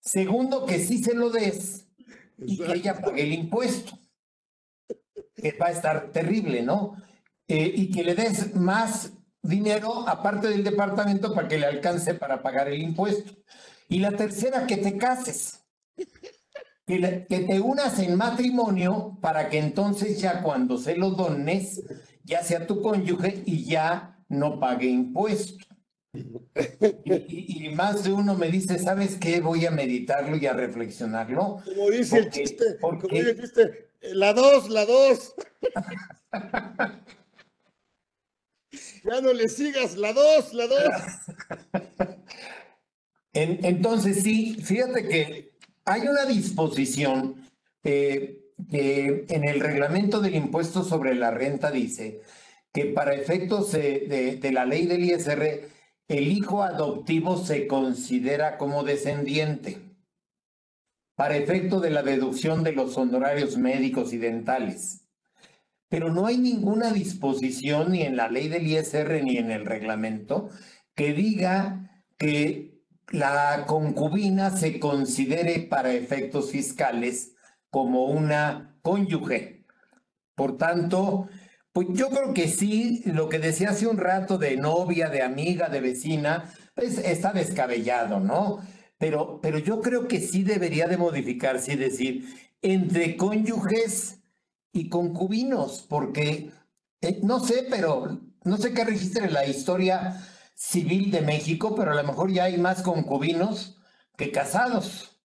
[0.00, 1.88] Segundo, que sí se lo des
[2.38, 3.98] y que ella pague el impuesto.
[5.34, 6.96] Que va a estar terrible, ¿no?
[7.46, 12.42] Eh, y que le des más dinero aparte del departamento para que le alcance para
[12.42, 13.32] pagar el impuesto.
[13.88, 15.64] Y la tercera, que te cases
[16.88, 21.82] que, te unas en matrimonio para que entonces ya cuando se lo dones,
[22.24, 25.64] ya sea tu cónyuge y ya no pague impuesto.
[27.04, 29.40] Y, más de uno me dice, ¿sabes qué?
[29.40, 31.62] Voy a meditarlo y a reflexionarlo.
[31.64, 35.34] Como dice el chiste, como dice el chiste, la dos, la dos.
[39.04, 40.88] ya no le sigas, la dos, la dos.
[43.34, 45.47] entonces sí, fíjate que
[45.88, 47.48] hay una disposición
[47.82, 52.20] eh, que en el reglamento del impuesto sobre la renta dice
[52.72, 55.68] que para efectos de, la ley del ISR,
[56.08, 59.78] el hijo adoptivo se considera como descendiente
[61.16, 65.08] para efecto de la deducción de los honorarios médicos y dentales.
[65.88, 70.50] Pero no hay ninguna disposición ni en la ley del ISR ni en el reglamento
[70.94, 72.77] que diga que
[73.10, 77.34] la concubina se considere para efectos fiscales
[77.70, 79.64] como una cónyuge.
[80.34, 81.28] Por tanto,
[81.72, 85.68] pues yo creo que sí, lo que decía hace un rato de novia, de amiga,
[85.68, 88.58] de vecina, pues está descabellado, ¿no?
[88.98, 92.26] Pero, pero yo creo que sí debería de modificarse y decir
[92.62, 94.20] entre cónyuges
[94.72, 96.50] y concubinos, porque
[97.00, 100.20] eh, no sé, pero no sé qué registre la historia
[100.58, 103.78] civil de México, pero a lo mejor ya hay más concubinos
[104.18, 105.20] que casados.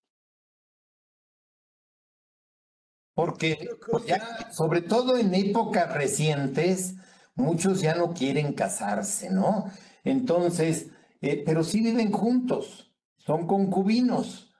[3.14, 6.96] Porque pues ya, sobre todo en épocas recientes,
[7.36, 9.66] muchos ya no quieren casarse, ¿no?
[10.04, 10.88] Entonces,
[11.22, 14.52] eh, pero sí viven juntos, son concubinos.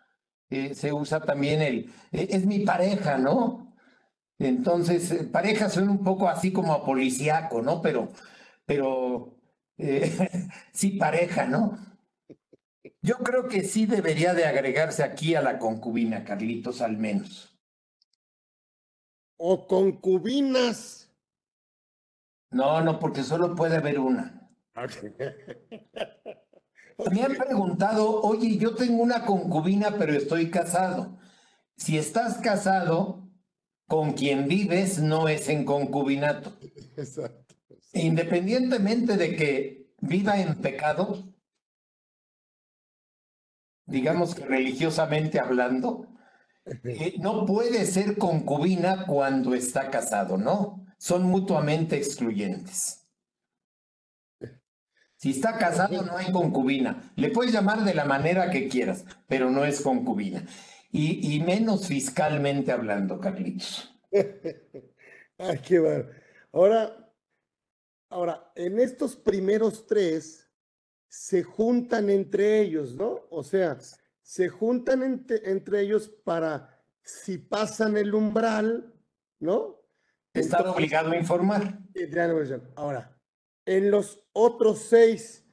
[0.50, 3.76] Eh, se usa también el, eh, es mi pareja, ¿no?
[4.40, 7.82] Entonces, pareja suena un poco así como a policíaco, ¿no?
[7.82, 8.10] Pero,
[8.66, 9.38] pero
[9.84, 11.78] eh, sí pareja, ¿no?
[13.02, 17.60] Yo creo que sí debería de agregarse aquí a la concubina, Carlitos, al menos.
[19.38, 21.12] O concubinas.
[22.52, 24.50] No, no, porque solo puede haber una.
[27.12, 31.18] Me han preguntado, oye, yo tengo una concubina, pero estoy casado.
[31.76, 33.30] Si estás casado,
[33.88, 36.54] con quien vives no es en concubinato.
[36.96, 37.43] Exacto.
[37.94, 41.34] Independientemente de que viva en pecado,
[43.86, 46.08] digamos que religiosamente hablando,
[46.66, 50.86] eh, no puede ser concubina cuando está casado, ¿no?
[50.98, 53.04] Son mutuamente excluyentes.
[55.18, 57.14] Si está casado no hay concubina.
[57.16, 60.46] Le puedes llamar de la manera que quieras, pero no es concubina.
[60.92, 63.96] Y, menos fiscalmente hablando, Carlitos.
[65.40, 66.06] Ay, qué bueno.
[66.52, 67.03] Ahora,
[68.14, 70.48] ahora, en estos primeros tres
[71.08, 73.22] se juntan entre ellos, ¿no?
[73.30, 73.78] O sea,
[74.22, 78.94] se juntan entre, ellos para, si pasan el umbral,
[79.40, 79.82] ¿no?
[80.34, 81.80] Estar obligado a informar.
[82.76, 83.20] Ahora,
[83.66, 85.46] en los otros seis,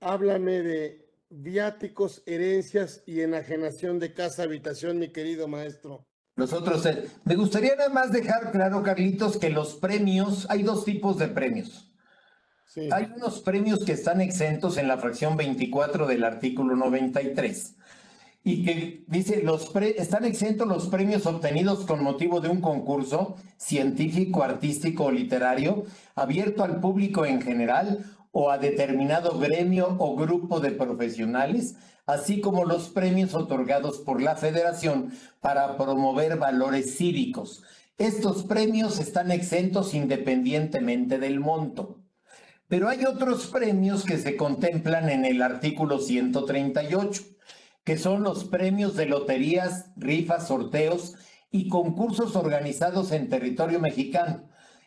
[0.00, 6.06] háblame de viáticos, herencias y enajenación de casa, habitación, mi querido maestro.
[6.36, 7.16] Los otros seis.
[7.24, 11.92] Me gustaría nada más dejar claro, Carlitos, que los premios, hay dos tipos de premios.
[12.76, 17.74] Hay unos premios que están exentos en la fracción 24 del artículo 93
[18.44, 24.42] y que dice, los están exentos los premios obtenidos con motivo de un concurso científico,
[24.42, 25.84] artístico o literario,
[26.14, 32.66] abierto al público en general o a determinado gremio o grupo de profesionales, así como
[32.66, 37.62] los premios otorgados por la federación para promover valores cívicos.
[37.96, 42.05] Estos premios están exentos independientemente del monto.
[42.68, 47.22] Pero hay otros premios que se contemplan en el artículo 138
[47.86, 51.14] que son los premios de loterías, rifas, sorteos
[51.52, 54.42] y concursos organizados en territorio mexicano.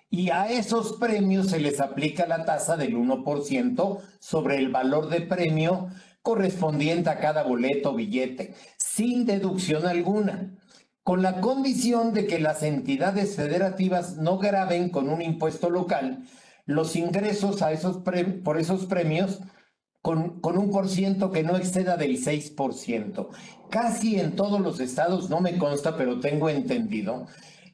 [0.10, 5.22] Y a esos premios se les aplica la tasa del 1% sobre el valor de
[5.22, 5.88] premio
[6.22, 10.58] correspondiente a cada boleto o billete, sin deducción alguna,
[11.02, 16.26] con la condición de que las entidades federativas no graben con un impuesto local
[16.70, 17.98] los ingresos a esos
[18.44, 19.40] por esos premios
[20.04, 23.28] con, un por ciento que no exceda del 6%.
[23.72, 27.26] Casi en todos los estados, no me consta, pero tengo entendido,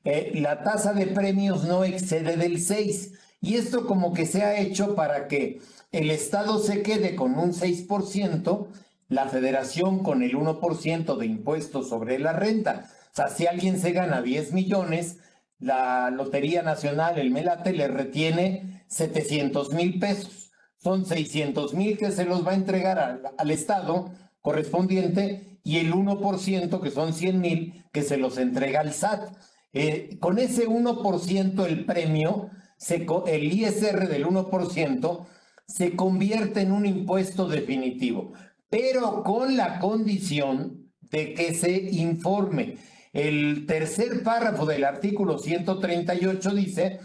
[0.05, 3.17] eh, la tasa de premios no excede del 6%.
[3.41, 5.59] Y esto como que se ha hecho para que
[5.91, 8.67] el estado se quede con un 6%,
[9.09, 12.89] la federación con el 1% de impuestos sobre la renta.
[13.11, 15.17] O sea, si alguien se gana 10 millones,
[15.59, 20.45] la Lotería Nacional, el Melate, le retiene 700 mil pesos
[20.85, 26.79] son 600 mil que se los va a entregar al, Estado correspondiente y el 1%,
[26.79, 29.35] que son 100 mil, que se los entrega al SAT.
[29.73, 35.25] Eh, con ese 1% el premio, se, el ISR del 1%,
[35.67, 38.33] se convierte en un impuesto definitivo,
[38.69, 42.77] pero con la condición de que se informe.
[43.11, 46.99] El tercer párrafo del artículo 138 dice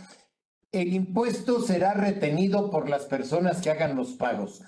[0.72, 4.62] el impuesto será retenido por las personas que hagan los pagos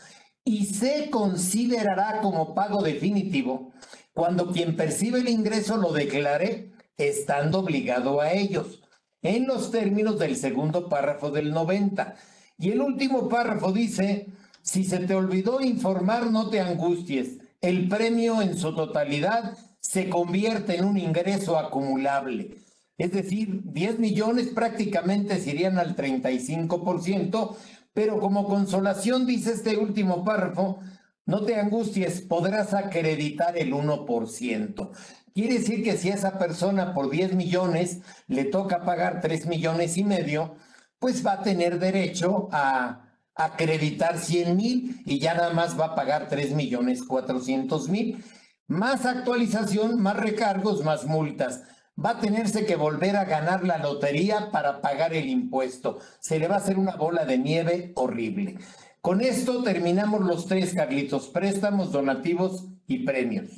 [0.44, 3.72] y se considerará como pago definitivo
[4.12, 8.82] cuando quien percibe el ingreso lo declare estando obligado a ellos,
[9.22, 12.14] en los términos del segundo párrafo del 90.
[12.58, 14.26] Y el último párrafo dice,
[14.60, 20.76] si se te olvidó informar, no te angusties, el premio en su totalidad se convierte
[20.76, 22.56] en un ingreso acumulable
[22.98, 27.56] es decir, 10 millones prácticamente serían al 35%,
[27.92, 30.80] pero como consolación dice este último párrafo,
[31.24, 34.90] no te angusties, podrás acreditar el 1%.
[35.34, 39.96] Quiere decir que si a esa persona por 10 millones le toca pagar 3 millones
[39.96, 40.56] y medio,
[40.98, 45.94] pues va a tener derecho a acreditar 100 mil y ya nada más va a
[45.94, 48.22] pagar 3 millones 400 mil.
[48.66, 51.62] Más actualización, más recargos, más multas
[51.96, 55.98] va a tenerse que volver a ganar la lotería para pagar el impuesto.
[56.20, 58.58] Se le va a hacer una bola de nieve horrible.
[59.00, 63.50] Con esto terminamos los tres, Carlitos, préstamos, donativos y premios.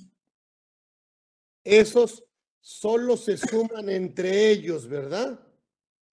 [1.63, 2.25] Esos
[2.61, 5.41] solo se suman entre ellos, ¿verdad?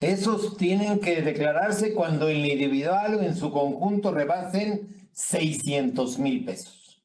[0.00, 7.02] Esos tienen que declararse cuando el individual o en su conjunto rebasen 600 mil pesos.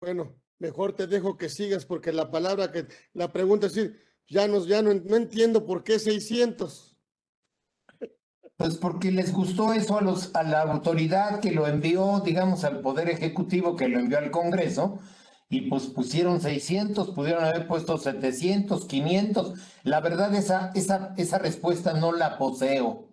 [0.00, 4.46] Bueno, mejor te dejo que sigas porque la palabra que, la pregunta es decir, ya,
[4.46, 6.96] nos, ya no, no entiendo por qué 600.
[8.56, 12.80] Pues porque les gustó eso a, los, a la autoridad que lo envió, digamos, al
[12.80, 15.00] Poder Ejecutivo, que lo envió al Congreso,
[15.48, 19.58] y pues pusieron 600, pudieron haber puesto 700, 500.
[19.82, 23.08] La verdad, esa, esa, esa respuesta no la poseo.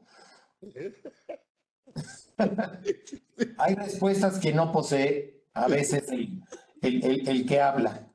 [3.58, 6.44] Hay respuestas que no posee a veces el,
[6.82, 8.08] el, que habla.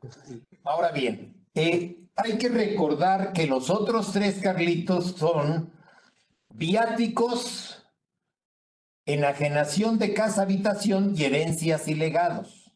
[0.64, 5.72] Ahora bien, eh, hay que recordar que los otros tres Carlitos son
[6.50, 7.82] viáticos,
[9.06, 12.72] enajenación de casa, habitación y herencias y legados.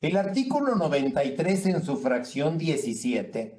[0.00, 3.58] El artículo 93 en su fracción 17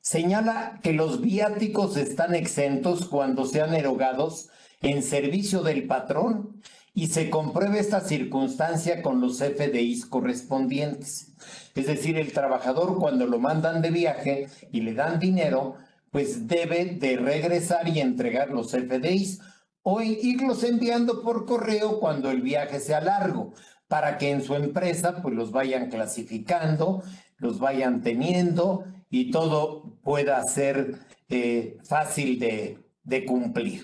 [0.00, 4.48] señala que los viáticos están exentos cuando sean erogados
[4.82, 6.60] en servicio del patrón
[6.94, 11.32] y se compruebe esta circunstancia con los FDIs correspondientes.
[11.74, 15.74] Es decir, el trabajador cuando lo mandan de viaje y le dan dinero,
[16.12, 19.40] pues debe de regresar y entregar los FDIs
[19.82, 23.52] o irlos enviando por correo cuando el viaje sea largo,
[23.88, 27.02] para que en su empresa pues los vayan clasificando,
[27.38, 33.82] los vayan teniendo y todo pueda ser eh, fácil de, de cumplir.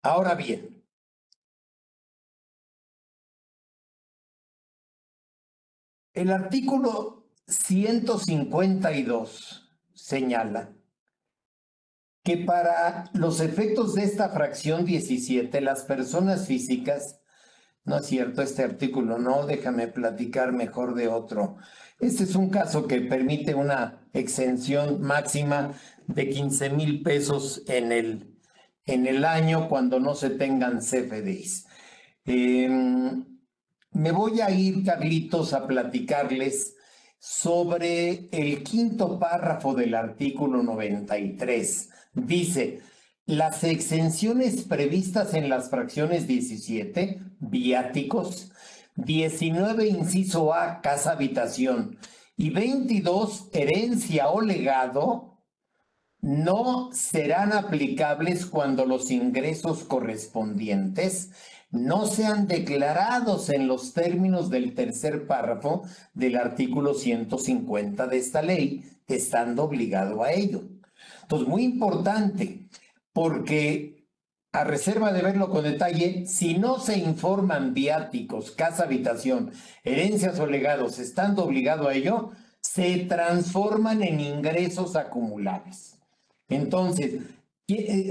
[0.00, 0.75] Ahora bien,
[6.16, 10.72] el artículo 152 señala
[12.24, 17.20] que para los efectos de esta fracción 17, las personas físicas,
[17.84, 21.58] no es cierto este artículo, no, déjame platicar mejor de otro.
[22.00, 25.74] Este es un caso que permite una exención máxima
[26.08, 28.34] de 15 mil pesos en el,
[28.86, 31.66] en el año cuando no se tengan CFDs.
[32.24, 33.35] Em,
[33.96, 36.76] me voy a ir, Carlitos, a platicarles
[37.18, 42.80] sobre el quinto párrafo del artículo 93 Dice,
[43.26, 48.52] las exenciones previstas en las fracciones 17, viáticos,
[48.96, 51.98] 19, inciso A, casa habitación,
[52.36, 55.42] y 22, herencia o legado,
[56.22, 61.32] no serán aplicables cuando los ingresos correspondientes
[61.76, 65.82] no sean declarados en los términos del tercer párrafo
[66.14, 70.64] del artículo 150 de esta ley, estando obligado a ello.
[71.22, 72.68] Entonces, muy importante,
[73.12, 73.96] porque
[74.52, 79.52] a reserva de verlo con detalle, si no se informan viáticos, casa, habitación,
[79.84, 85.98] herencias o legados, estando obligado a ello, se transforman en ingresos acumulables.
[86.48, 87.20] Entonces,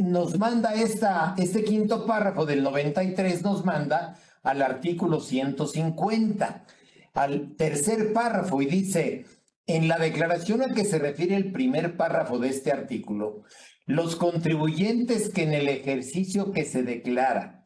[0.03, 6.65] nos manda esta, este quinto párrafo del 93, nos manda al artículo 150,
[7.13, 9.25] al tercer párrafo, y dice,
[9.65, 13.43] en la declaración a que se refiere el primer párrafo de este artículo,
[13.85, 17.63] los contribuyentes que en el ejercicio que se declara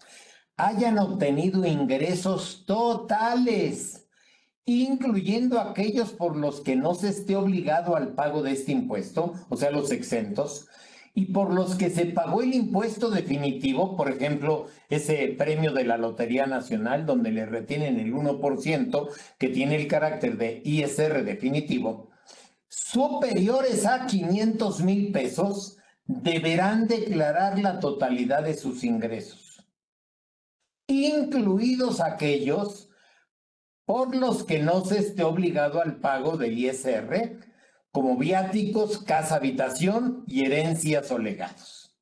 [0.57, 4.07] hayan obtenido ingresos totales,
[4.65, 9.55] incluyendo aquellos por los que no se esté obligado al pago de este impuesto, o
[9.55, 10.67] sea, los exentos,
[11.19, 15.97] y por los que se pagó el impuesto definitivo, por ejemplo, ese premio de la
[15.97, 22.09] Lotería Nacional donde le retienen el 1% que tiene el carácter de ISR definitivo,
[22.69, 29.67] superiores a 500 mil pesos, deberán declarar la totalidad de sus ingresos,
[30.87, 32.91] incluidos aquellos
[33.83, 37.48] por los que no se esté obligado al pago del ISR
[37.91, 41.95] como viáticos, casa habitación y herencias o legados.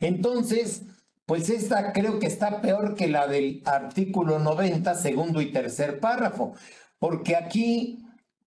[0.00, 0.82] Entonces,
[1.26, 6.54] pues esta creo que está peor que la del artículo 90, segundo y tercer párrafo,
[6.98, 7.98] porque aquí,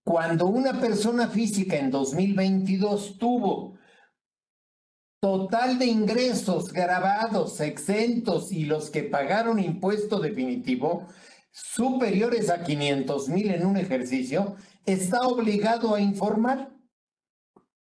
[0.04, 3.78] cuando una persona física en 2022 tuvo
[5.20, 11.08] total de ingresos grabados, exentos y los que pagaron impuesto definitivo
[11.52, 16.79] superiores a 500 mil en un ejercicio, está obligado a informar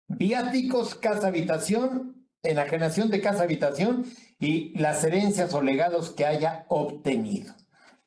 [0.08, 4.06] viáticos, casa habitación, enajenación de casa habitación
[4.40, 7.54] y las herencias o legados que haya obtenido.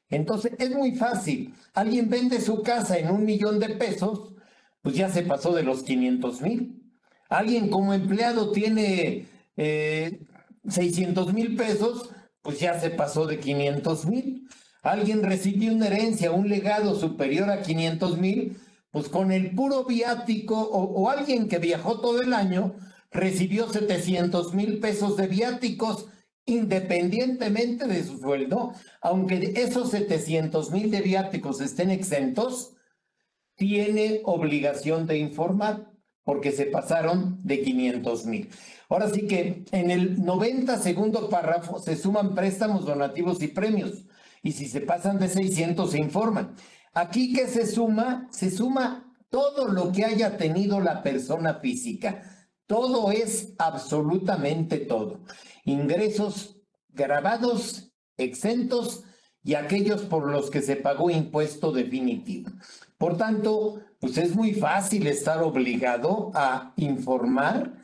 [0.08, 1.54] Entonces es muy fácil.
[1.74, 4.34] Alguien vende su casa en un millón de pesos,
[4.82, 6.82] pues ya se pasó de los 500 mil.
[7.28, 12.10] Alguien como empleado tiene 600 eh, mil pesos,
[12.42, 14.48] pues ya se pasó de 500 mil.
[14.82, 18.58] Alguien recibió una herencia, un legado superior a 500 mil,
[18.90, 22.74] pues con el puro viático o, alguien que viajó todo el año
[23.10, 26.06] recibió 700 mil pesos de viáticos
[26.46, 32.74] independientemente de su sueldo, aunque esos 700 mil de viáticos estén exentos,
[33.54, 35.92] tiene obligación de informar
[36.24, 38.48] porque se pasaron de 500 mil.
[38.88, 44.04] Ahora sí que en el 90 segundo párrafo se suman préstamos, donativos y premios.
[44.42, 46.54] Y si se pasan de 600 se informan.
[46.92, 52.22] Aquí que se suma, se suma todo lo que haya tenido la persona física.
[52.66, 55.20] Todo es absolutamente todo.
[55.64, 56.56] Ingresos
[56.88, 59.04] grabados, exentos
[59.42, 62.50] y aquellos por los que se pagó impuesto definitivo.
[62.98, 67.82] Por tanto, pues es muy fácil estar obligado a informar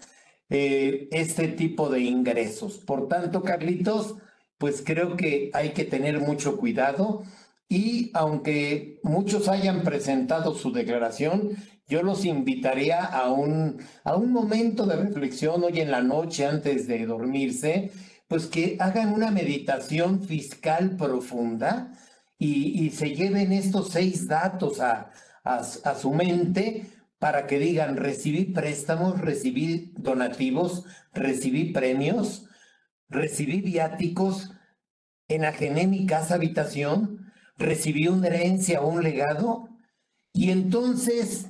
[0.51, 2.79] eh, este tipo de ingresos.
[2.79, 4.17] Por tanto, Carlitos,
[4.59, 7.23] pues creo que hay que tener mucho cuidado
[7.69, 11.57] y aunque muchos hayan presentado su declaración,
[11.89, 16.87] yo los invitaría a un, a un momento de reflexión hoy en la noche antes
[16.87, 17.93] de dormirse,
[18.29, 21.93] pues que hagan una meditación fiscal profunda
[22.39, 25.11] y, se lleven estos seis datos a,
[25.45, 26.87] a su mente
[27.19, 32.47] para que digan, recibí préstamos, recibí donativos, recibí premios,
[33.09, 34.53] recibí viáticos,
[35.29, 37.26] enajené mi casa habitación,
[37.57, 39.69] recibí una herencia o un legado.
[40.33, 41.49] Y entonces,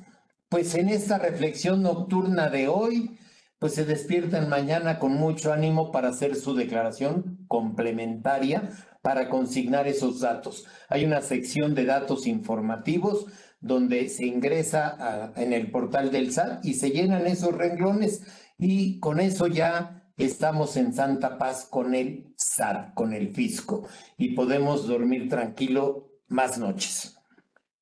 [0.48, 3.18] pues en esta reflexión nocturna de hoy,
[3.58, 8.70] pues se despiertan mañana con mucho ánimo para hacer su declaración complementaria
[9.02, 10.66] para consignar esos datos.
[10.88, 13.26] Hay una sección de datos informativos
[13.60, 18.22] donde se ingresa en el portal del SAT y se llenan esos renglones
[18.58, 23.86] y con eso ya estamos en santa paz con el SAT, con el fisco
[24.16, 27.18] y podemos dormir tranquilo más noches.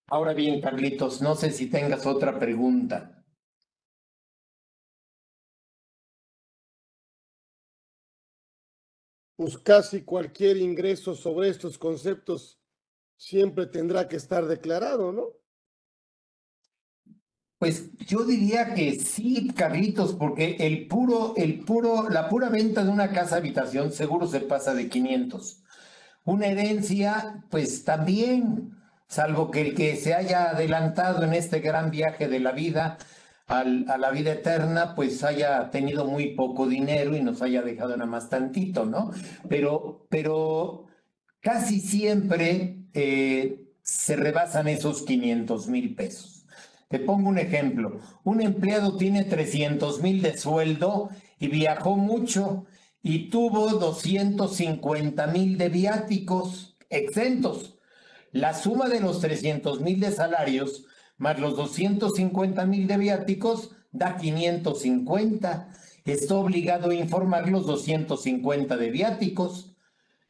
[0.08, 3.24] Ahora bien, Carlitos, no sé si tengas otra pregunta.
[9.36, 12.60] Pues casi cualquier ingreso sobre estos conceptos
[13.16, 15.43] siempre tendrá que estar declarado, ¿no?
[17.64, 22.90] Pues yo diría que sí, Carlitos, porque el puro, el puro, la pura venta de
[22.90, 25.62] una casa habitación seguro se pasa de 500.
[26.24, 28.76] Una herencia, pues también,
[29.08, 32.98] salvo que el que se haya adelantado en este gran viaje de la vida
[33.46, 38.10] a la vida eterna, pues haya tenido muy poco dinero y nos haya dejado nada
[38.10, 39.10] más tantito, ¿no?
[39.48, 40.84] Pero, pero
[41.40, 46.33] casi siempre eh, se rebasan esos 500 mil pesos.
[46.88, 48.00] Te pongo un ejemplo.
[48.24, 52.66] Un empleado tiene 300 mil de sueldo y viajó mucho
[53.02, 57.78] y tuvo 250 mil de viáticos exentos.
[58.32, 64.16] La suma de los 300 mil de salarios más los 250 mil de viáticos da
[64.16, 65.68] 550.
[66.04, 69.76] Está obligado a informar los 250 de viáticos.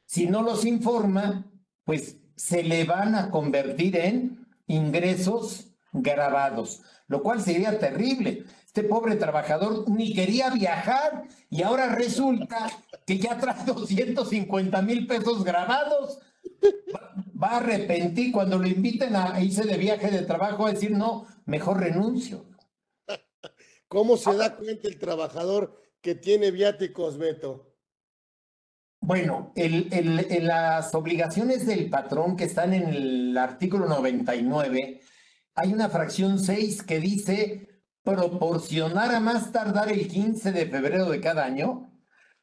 [0.05, 1.51] Si no los informa,
[1.85, 8.45] pues se le van a convertir en ingresos grabados, lo cual sería terrible.
[8.67, 12.67] Este pobre trabajador ni quería viajar y ahora resulta
[13.07, 16.19] que ya trae 250 mil pesos grabados.
[17.41, 21.27] Va a arrepentir cuando lo inviten a irse de viaje de trabajo a decir, no,
[21.47, 22.47] mejor renuncio.
[23.89, 27.71] ¿Cómo se da cuenta el trabajador que tiene viáticos, Beto?
[29.01, 35.01] Bueno, en las obligaciones del patrón que están en el artículo 99,
[35.55, 37.69] hay una fracción 6 que dice
[38.03, 41.91] proporcionar a más tardar el 15 de febrero de cada año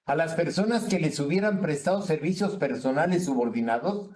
[0.06, 4.10] a las personas que les hubieran prestado servicios personales subordinados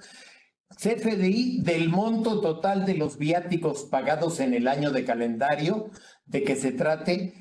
[0.75, 5.91] CFDI del monto total de los viáticos pagados en el año de calendario
[6.25, 7.33] de que se trate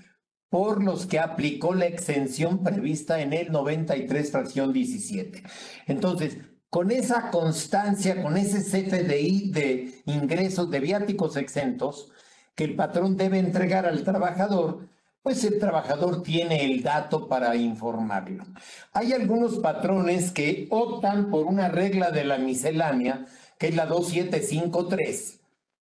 [0.51, 5.43] por los que aplicó la exención prevista en el 93 fracción 17.
[5.87, 6.39] Entonces,
[6.75, 12.11] con esa constancia, con ese CFDI de ingresos de viáticos exentos
[12.57, 14.89] que el patrón debe entregar al trabajador,
[15.23, 18.43] pues el trabajador tiene el dato para informarlo.
[18.93, 23.25] Hay algunos patrones que optan por una regla de la miscelánea,
[23.57, 25.39] que es la 2753,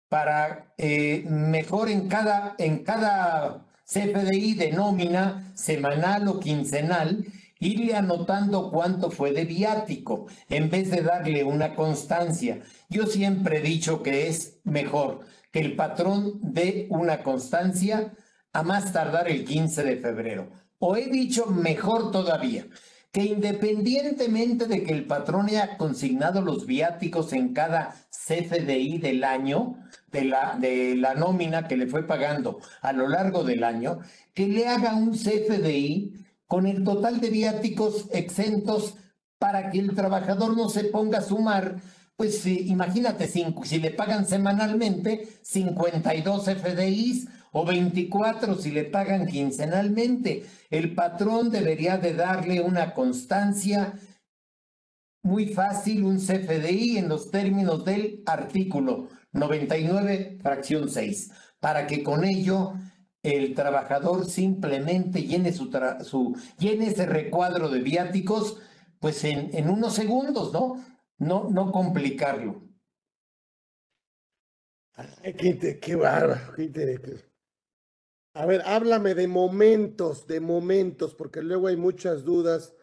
[0.08, 7.24] para eh, mejor en cada, en cada CFDI de nómina semanal o quincenal,
[7.60, 12.60] irle anotando cuánto fue de viático en vez de darle una constancia.
[12.88, 15.20] Yo siempre he dicho que es mejor
[15.52, 18.12] que el patrón dé una constancia
[18.52, 20.50] a más tardar el 15 de febrero.
[20.78, 22.66] O he dicho mejor todavía,
[23.12, 29.76] que independientemente de que el patrón haya consignado los viáticos en cada CFDI del año,
[30.10, 33.98] de la, de la nómina que le fue pagando a lo largo del año,
[34.32, 38.96] que le haga un CFDI con el total de viáticos exentos
[39.38, 41.76] para que el trabajador no se ponga a sumar,
[42.16, 50.44] pues imagínate, si, si le pagan semanalmente 52 FDIs o 24 si le pagan quincenalmente.
[50.70, 53.94] El patrón debería de darle una constancia
[55.22, 61.30] muy fácil, un CFDI en los términos del artículo 99, fracción 6,
[61.60, 62.74] para que con ello
[63.22, 65.70] el trabajador simplemente llene, su,
[66.04, 68.58] su llene ese recuadro de viáticos
[68.98, 70.84] pues en, en unos segundos, ¿no?
[71.18, 72.62] No, no complicarlo.
[75.22, 76.54] Qué, qué bárbaro.
[76.54, 76.68] Qué
[78.32, 82.74] a ver, háblame de momentos, de momentos, porque luego hay muchas dudas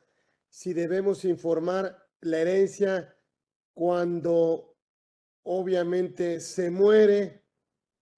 [0.50, 3.16] si debemos informar la herencia
[3.74, 4.76] cuando
[5.44, 7.46] obviamente se muere,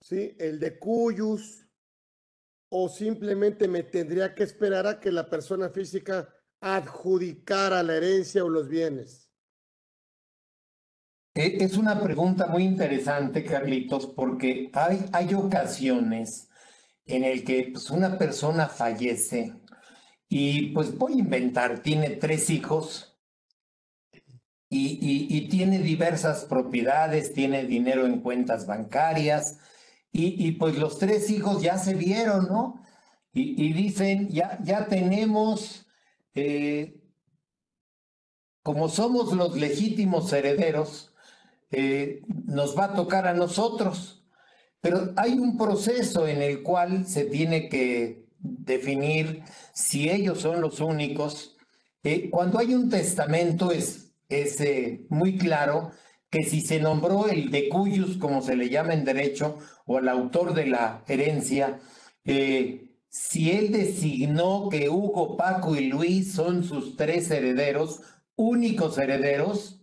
[0.02, 0.36] ¿sí?
[0.40, 1.69] El de cuyos,
[2.70, 6.30] o simplemente me tendría que esperar a que la persona física
[6.62, 9.30] adjudicara la herencia o los bienes.
[11.34, 16.50] E, es una pregunta muy interesante, Carlitos, porque hay, hay ocasiones
[17.06, 19.54] en el que pues, una persona fallece
[20.28, 23.18] y pues voy a inventar, tiene tres hijos
[24.72, 29.58] y, y, tiene diversas propiedades, tiene dinero en cuentas bancarias
[30.12, 32.82] y, y pues los tres hijos ya se vieron, ¿no?
[33.32, 35.86] Y, dicen, ya, ya tenemos,
[36.34, 37.00] eh,
[38.64, 41.14] como somos los legítimos herederos,
[41.72, 44.26] eh, nos va a tocar a nosotros.
[44.82, 49.44] Pero hay un proceso en el cual se tiene que definir
[49.74, 51.56] si ellos son los únicos.
[52.04, 55.92] Eh, cuando hay un testamento es, es eh, muy claro
[56.30, 60.08] que si se nombró el de cuyos, como se le llama en derecho, o el
[60.10, 61.80] autor de la herencia,
[62.26, 68.02] eh, si él designó que Hugo, Paco y Luis son sus tres herederos,
[68.36, 69.82] únicos herederos,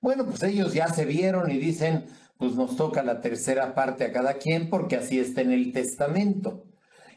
[0.00, 2.06] bueno, pues ellos ya se vieron y dicen,
[2.38, 6.64] pues nos toca la tercera parte a cada quien porque así está en el testamento.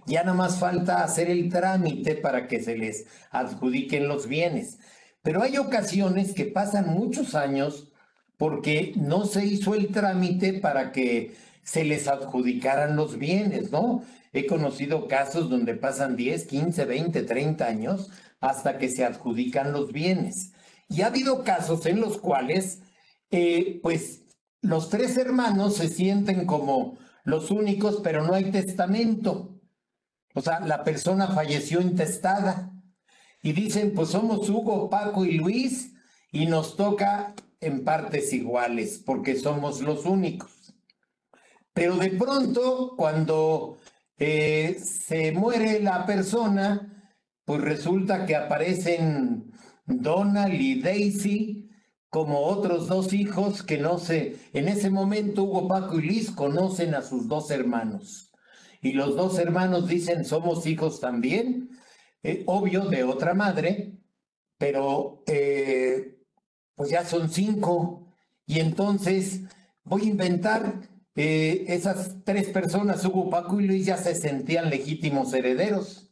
[0.05, 4.79] Ya nada más falta hacer el trámite para que se les adjudiquen los bienes.
[5.21, 7.92] Pero hay ocasiones que pasan muchos años
[8.37, 14.03] porque no se hizo el trámite para que se les adjudicaran los bienes, ¿no?
[14.33, 18.09] He conocido casos donde pasan 10, 15, 20, 30 años
[18.41, 20.53] hasta que se adjudican los bienes.
[20.89, 22.81] Y ha habido casos en los cuales,
[23.31, 24.23] eh, pues,
[24.61, 29.59] los tres hermanos se sienten como los únicos, pero no hay testamento.
[30.33, 32.71] O sea, la persona falleció intestada.
[33.41, 35.93] Y dicen, pues somos Hugo, Paco y Luis
[36.31, 40.73] y nos toca en partes iguales porque somos los únicos.
[41.73, 43.77] Pero de pronto, cuando
[44.17, 47.11] eh, se muere la persona,
[47.45, 49.51] pues resulta que aparecen
[49.85, 51.69] Donald y Daisy
[52.09, 56.93] como otros dos hijos que no sé, en ese momento Hugo, Paco y Luis conocen
[56.93, 58.31] a sus dos hermanos
[58.83, 61.69] y los dos hermanos dicen somos hijos también,
[62.21, 63.97] eh, obvio de otra madre,
[64.59, 66.12] pero eh,
[66.75, 68.07] pues ya son cinco
[68.45, 69.41] y entonces
[69.83, 75.33] voy a inventar eh, esas tres personas, Hugo, Paco y Luis, ya se sentían legítimos
[75.33, 76.09] herederos,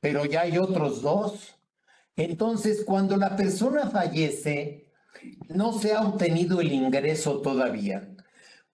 [0.00, 1.56] pero ya hay otros dos.
[2.16, 4.90] Entonces, cuando la persona fallece,
[5.48, 8.10] no se ha obtenido el ingreso todavía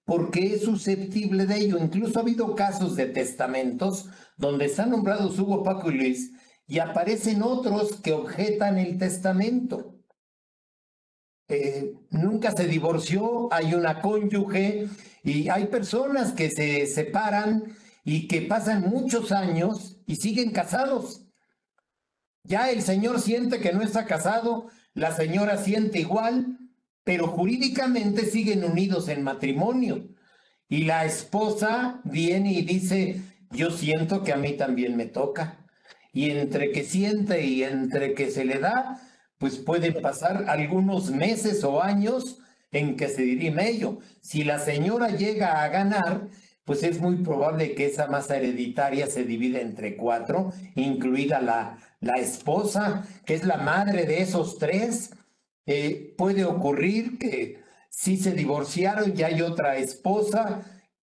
[0.07, 1.79] porque es susceptible de ello.
[1.79, 4.09] Incluso ha habido casos de testamentos
[4.39, 6.33] donde están nombrados Hugo, Paco y Luis
[6.67, 9.96] y aparecen otros que objetan el testamento.
[11.49, 14.89] Eh, nunca se divorció, hay una cónyuge
[15.23, 21.23] y hay personas que se separan y que pasan muchos años y siguen casados.
[22.43, 26.59] Ya el señor siente que no está casado, la señora siente igual,
[27.05, 30.09] pero jurídicamente siguen unidos en matrimonio.
[30.69, 35.65] Y la esposa viene y dice, yo siento que a mí también me toca.
[36.13, 39.01] Y entre que siente y entre que se le da,
[39.39, 42.39] pues pueden pasar algunos meses o años
[42.73, 43.99] en que se dirime ello.
[44.21, 46.29] Si la señora llega a ganar,
[46.65, 52.15] pues es muy probable que esa masa hereditaria se divida entre cuatro, incluida la, la
[52.15, 55.11] esposa, que es la madre de esos tres,
[55.67, 60.63] eh, puede ocurrir que si se divorciaron y hay otra esposa,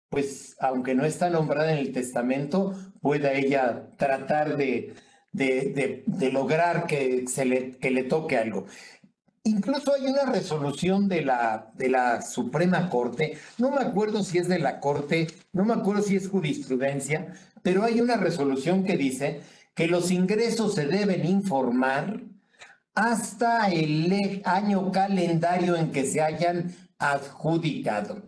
[0.08, 4.94] pues aunque no está nombrada en el testamento, pueda ella tratar de,
[5.32, 8.66] de, de, lograr que, se le, que le toque algo.
[9.44, 14.48] Incluso hay una resolución de la, de la Suprema Corte, no me acuerdo si es
[14.48, 19.40] de la Corte, no me acuerdo si es jurisprudencia, pero hay una resolución que dice
[19.74, 22.20] que los ingresos se deben informar
[22.94, 28.22] hasta el año calendario en que se hayan adjudicado.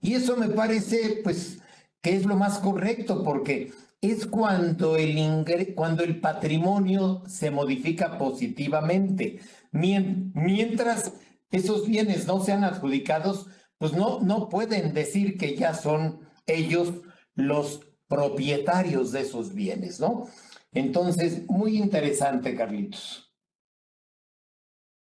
[0.00, 1.58] Y eso me parece, pues,
[2.00, 3.72] que es lo más correcto, porque
[4.10, 5.44] es cuando el,
[5.74, 9.40] cuando el patrimonio se modifica positivamente.
[9.72, 11.12] Mientras
[11.50, 13.46] esos bienes no sean adjudicados,
[13.78, 16.92] pues no, no pueden decir que ya son ellos
[17.34, 20.28] los propietarios de esos bienes, ¿no?
[20.72, 23.34] Entonces, muy interesante, Carlitos.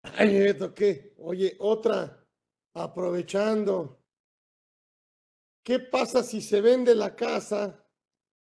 [0.03, 1.15] Ay, esto qué.
[1.19, 2.25] Oye, otra,
[2.75, 4.03] aprovechando.
[5.63, 7.88] ¿Qué pasa si se vende la casa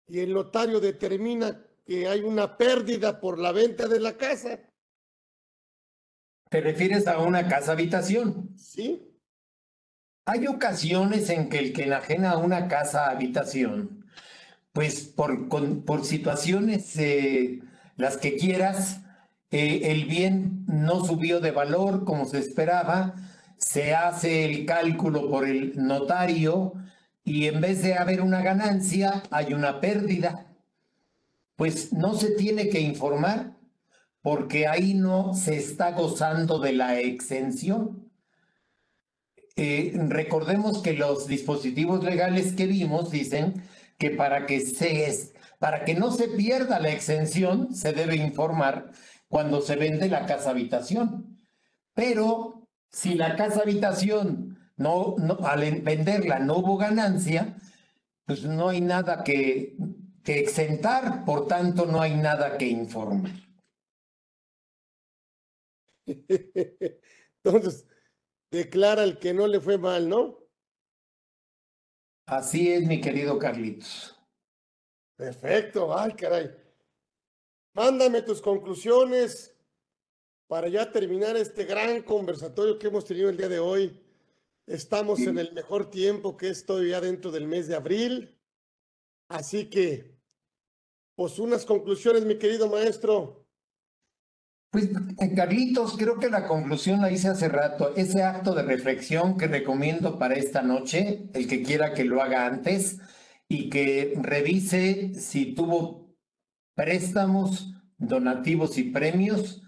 [0.07, 4.59] y el notario determina que hay una pérdida por la venta de la casa?
[6.49, 8.57] ¿Te refieres a una casa habitación?
[8.57, 9.11] Sí.
[10.27, 14.07] Hay ocasiones en que el que enajena una casa habitación,
[14.73, 17.61] pues por, por situaciones, eh,
[17.97, 19.01] las que quieras,
[19.51, 23.15] eh, el bien no subió de valor como se esperaba,
[23.59, 26.75] se hace el cálculo por el notario
[27.25, 30.47] y en vez de haber una ganancia, hay una pérdida.
[31.57, 33.57] Pues no se tiene que informar
[34.21, 38.11] porque ahí no se está gozando de la exención.
[39.57, 43.63] Eh, recordemos que los dispositivos legales que vimos dicen
[43.99, 48.91] que para que, se, para que no se pierda la exención se debe informar
[49.29, 51.39] cuando se vende la casa habitación.
[51.95, 57.57] Pero si la casa habitación no, no al venderla no hubo ganancia,
[58.27, 59.77] pues no hay nada que,
[60.23, 63.33] que exentar, por tanto no hay nada que informar.
[67.45, 67.87] Entonces,
[68.51, 70.39] declara el que no le fue mal, ¿no?
[72.27, 74.19] Así es, mi querido Carlitos.
[75.17, 76.51] Perfecto, ay, caray.
[77.75, 79.55] Mándame tus conclusiones
[80.47, 84.04] para ya terminar este gran conversatorio que hemos tenido el día de hoy.
[84.67, 88.39] Estamos en el mejor tiempo que es todavía dentro del mes de abril.
[89.29, 90.17] Así que,
[91.17, 93.47] pues unas conclusiones, mi querido maestro.
[94.71, 94.87] Pues,
[95.21, 97.95] eh, Carlitos, creo que la conclusión la hice hace rato.
[97.95, 102.47] Ese acto de reflexión que recomiendo para esta noche, el que quiera que lo haga
[102.47, 102.99] antes
[103.47, 106.17] y que revise si tuvo
[106.75, 109.63] préstamos, donativos y premios,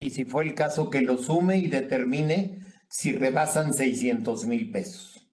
[0.00, 2.63] y si fue el caso que lo sume y determine
[2.94, 5.28] si rebasan 600 mil pesos.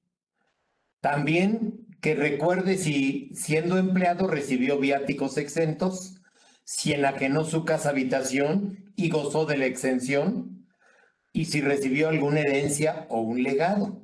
[0.99, 6.15] También que recuerde si siendo empleado recibió viáticos exentos,
[6.63, 10.65] si enajenó su casa habitación y gozó de la exención,
[11.33, 14.01] y si recibió alguna herencia o un legado.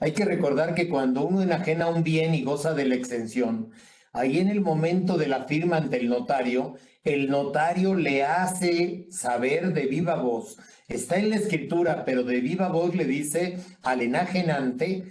[0.00, 3.70] Hay que recordar que cuando uno enajena un bien y goza de la exención
[4.16, 9.74] ahí en el momento de la firma ante el notario, el notario le hace saber
[9.74, 10.56] de viva voz,
[10.88, 15.04] está en la escritura, pero de viva voz le dice al enajenante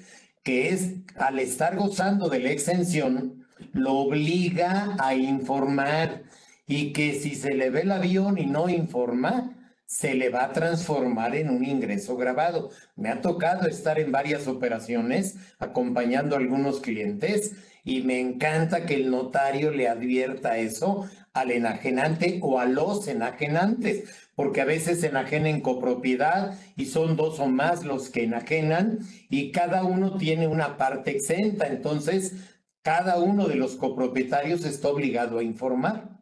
[0.43, 6.23] que es al estar gozando de la exención, lo obliga a informar
[6.67, 9.51] y que si se le ve el avión y no informa,
[9.85, 12.69] se le va a transformar en un ingreso grabado.
[12.95, 17.53] Me ha tocado estar en varias operaciones acompañando a algunos clientes
[17.83, 24.05] y me encanta que el notario le advierta eso al enajenante o a los enajenantes,
[24.35, 29.83] porque a veces enajenen copropiedad y son dos o más los que enajenan y cada
[29.85, 32.33] uno tiene una parte exenta, entonces
[32.81, 36.15] cada uno de los copropietarios está obligado a informar.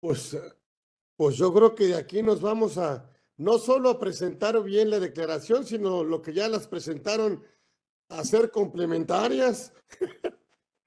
[0.00, 0.38] Pues,
[1.16, 5.00] pues yo creo que de aquí nos vamos a no solo a presentar bien la
[5.00, 7.42] declaración, sino lo que ya las presentaron
[8.08, 9.72] hacer complementarias.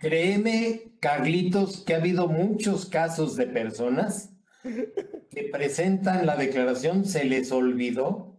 [0.02, 4.34] Créeme, Carlitos, que ha habido muchos casos de personas
[4.64, 8.36] que presentan la declaración, se les olvidó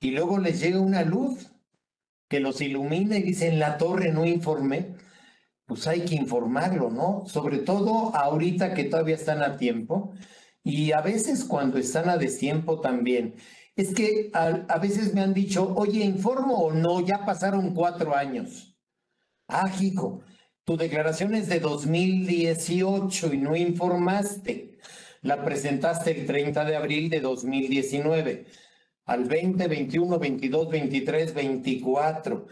[0.00, 1.52] y luego les llega una luz
[2.28, 4.96] que los ilumina y dicen la torre no informé.
[5.64, 7.24] Pues hay que informarlo, ¿no?
[7.26, 10.12] Sobre todo ahorita que todavía están a tiempo
[10.64, 13.36] y a veces cuando están a destiempo también
[13.76, 17.00] es que a, veces me han dicho, oye, ¿informo o no?
[17.00, 18.76] Ya pasaron cuatro años.
[19.48, 20.22] Ah, hijo,
[20.66, 24.78] tu declaración es de 2018 y no informaste.
[25.22, 28.46] La presentaste el 30 de abril de 2019.
[29.04, 32.46] Al 20, 21, 22, 23, 24.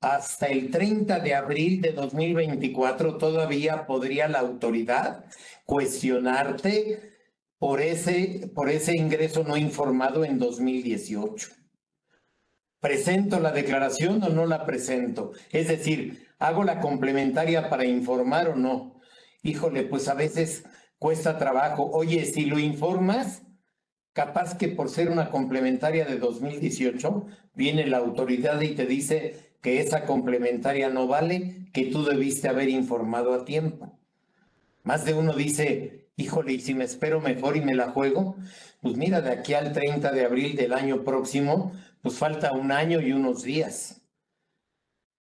[0.00, 5.24] Hasta el 30 de abril de 2024 todavía podría la autoridad
[5.66, 7.18] cuestionarte
[7.58, 11.48] por ese, por ese ingreso no informado en 2018.
[12.78, 15.32] ¿Presento la declaración o no la presento?
[15.50, 19.00] Es decir, ¿hago la complementaria para informar o no?
[19.42, 20.64] Híjole, pues a veces
[20.98, 21.88] cuesta trabajo.
[21.92, 23.42] Oye, si lo informas,
[24.12, 29.80] capaz que por ser una complementaria de 2018, viene la autoridad y te dice que
[29.80, 33.98] esa complementaria no vale, que tú debiste haber informado a tiempo.
[34.82, 38.36] Más de uno dice, híjole, y si me espero mejor y me la juego,
[38.80, 41.72] pues mira, de aquí al 30 de abril del año próximo,
[42.02, 44.01] pues falta un año y unos días.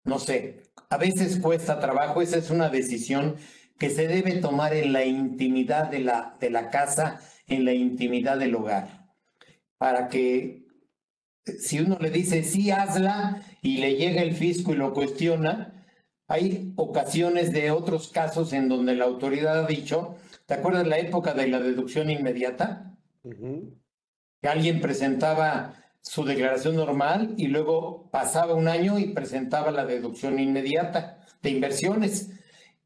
[0.09, 3.35] No sé, a veces cuesta trabajo, esa es una decisión
[3.77, 8.39] que se debe tomar en la intimidad de la, de la casa, en la intimidad
[8.39, 9.07] del hogar.
[9.77, 10.65] Para que
[11.45, 15.85] si uno le dice sí, hazla y le llega el fisco y lo cuestiona,
[16.27, 20.15] hay ocasiones de otros casos en donde la autoridad ha dicho,
[20.47, 22.97] ¿te acuerdas la época de la deducción inmediata?
[23.21, 30.39] Que alguien presentaba su declaración normal y luego pasaba un año y presentaba la deducción
[30.39, 32.31] inmediata de inversiones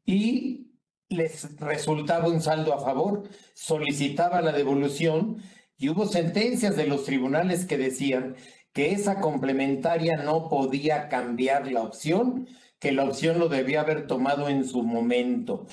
[0.04, 0.72] y
[1.08, 5.42] les resultaba un saldo a favor, solicitaba la devolución
[5.76, 8.36] y hubo sentencias de los tribunales que decían
[8.72, 12.48] que esa complementaria no podía cambiar la opción,
[12.78, 15.66] que la opción lo debía haber tomado en su momento.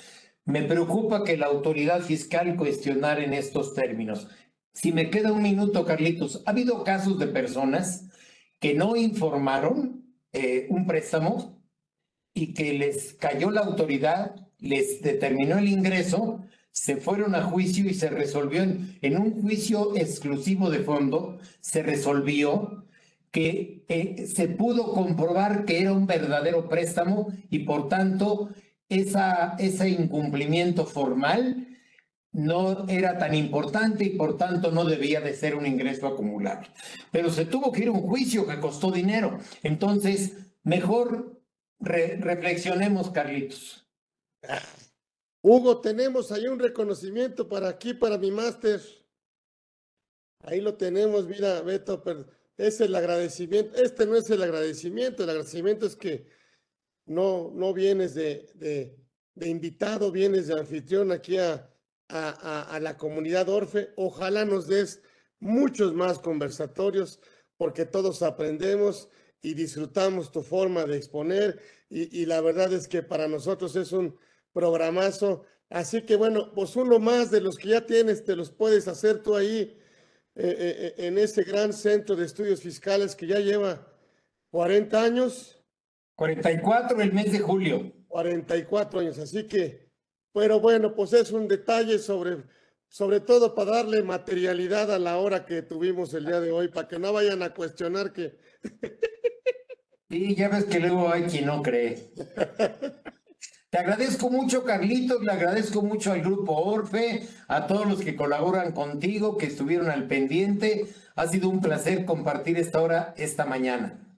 [0.45, 4.27] Me preocupa que la autoridad fiscal cuestionara en estos términos.
[4.73, 8.05] Si me queda un minuto, Carlitos, ha habido casos de personas
[8.59, 11.61] que no informaron eh, un préstamo
[12.33, 16.39] y que les cayó la autoridad, les determinó el ingreso,
[16.71, 22.85] se fueron a juicio y se resolvió en, un juicio exclusivo de fondo, se resolvió
[23.31, 28.49] que eh, se pudo comprobar que era un verdadero préstamo y por tanto
[28.87, 31.67] esa, ese incumplimiento formal
[32.33, 36.69] no era tan importante y por tanto no debía de ser un ingreso acumulable.
[37.11, 39.37] Pero se tuvo que ir un juicio que costó dinero.
[39.63, 41.41] Entonces, mejor
[41.79, 43.85] reflexionemos, Carlitos.
[45.41, 48.79] Hugo, tenemos ahí un reconocimiento para aquí, para mi máster.
[50.43, 52.27] Ahí lo tenemos, mira, Beto, pero
[52.57, 53.75] es el agradecimiento.
[53.81, 56.27] Este no es el agradecimiento, el agradecimiento es que
[57.05, 58.97] no, no vienes de, de,
[59.35, 61.70] de invitado, vienes de anfitrión aquí a,
[62.11, 63.91] a, la comunidad Orfe.
[63.95, 65.01] Ojalá nos des
[65.39, 67.19] muchos más conversatorios
[67.57, 69.09] porque todos aprendemos
[69.41, 71.59] y disfrutamos tu forma de exponer
[71.89, 74.17] y, la verdad es que para nosotros es un
[74.53, 75.43] programazo.
[75.69, 79.21] Así que bueno, pues uno más de los que ya tienes, te los puedes hacer
[79.21, 79.77] tú ahí
[80.35, 83.87] eh, eh, eh, en ese gran centro de estudios fiscales que ya lleva
[84.51, 85.61] 40 años.
[86.15, 87.91] 44 el mes de julio.
[88.07, 89.90] 44 años, así que
[90.33, 92.43] pero bueno, pues es un detalle sobre,
[92.87, 96.87] sobre todo para darle materialidad a la hora que tuvimos el día de hoy, para
[96.87, 98.37] que no vayan a cuestionar que...
[100.09, 102.11] Sí, ya ves que luego hay quien no cree.
[103.69, 108.73] Te agradezco mucho, Carlitos, le agradezco mucho al grupo Orfe, a todos los que colaboran
[108.73, 110.87] contigo, que estuvieron al pendiente.
[111.15, 114.17] Ha sido un placer compartir esta hora esta mañana.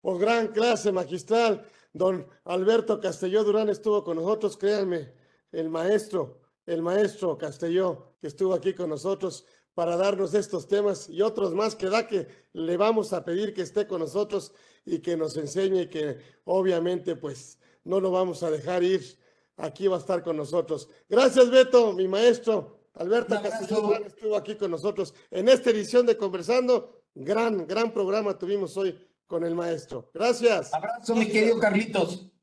[0.00, 1.68] Pues gran clase magistral.
[1.92, 5.12] Don Alberto Castelló Durán estuvo con nosotros, créanme
[5.54, 11.22] el maestro, el maestro Castelló, que estuvo aquí con nosotros para darnos estos temas y
[11.22, 14.52] otros más que da que le vamos a pedir que esté con nosotros
[14.84, 19.18] y que nos enseñe y que obviamente pues no lo vamos a dejar ir.
[19.56, 20.88] Aquí va a estar con nosotros.
[21.08, 22.80] Gracias Beto, mi maestro.
[22.94, 27.02] Alberto Castelló estuvo aquí con nosotros en esta edición de Conversando.
[27.14, 28.96] Gran, gran programa tuvimos hoy
[29.26, 30.10] con el maestro.
[30.14, 30.72] Gracias.
[30.72, 32.33] Abrazo, mi querido Carlitos.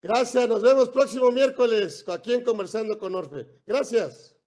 [0.00, 3.46] Gracias, nos vemos próximo miércoles aquí en Conversando con Orfe.
[3.66, 4.37] Gracias.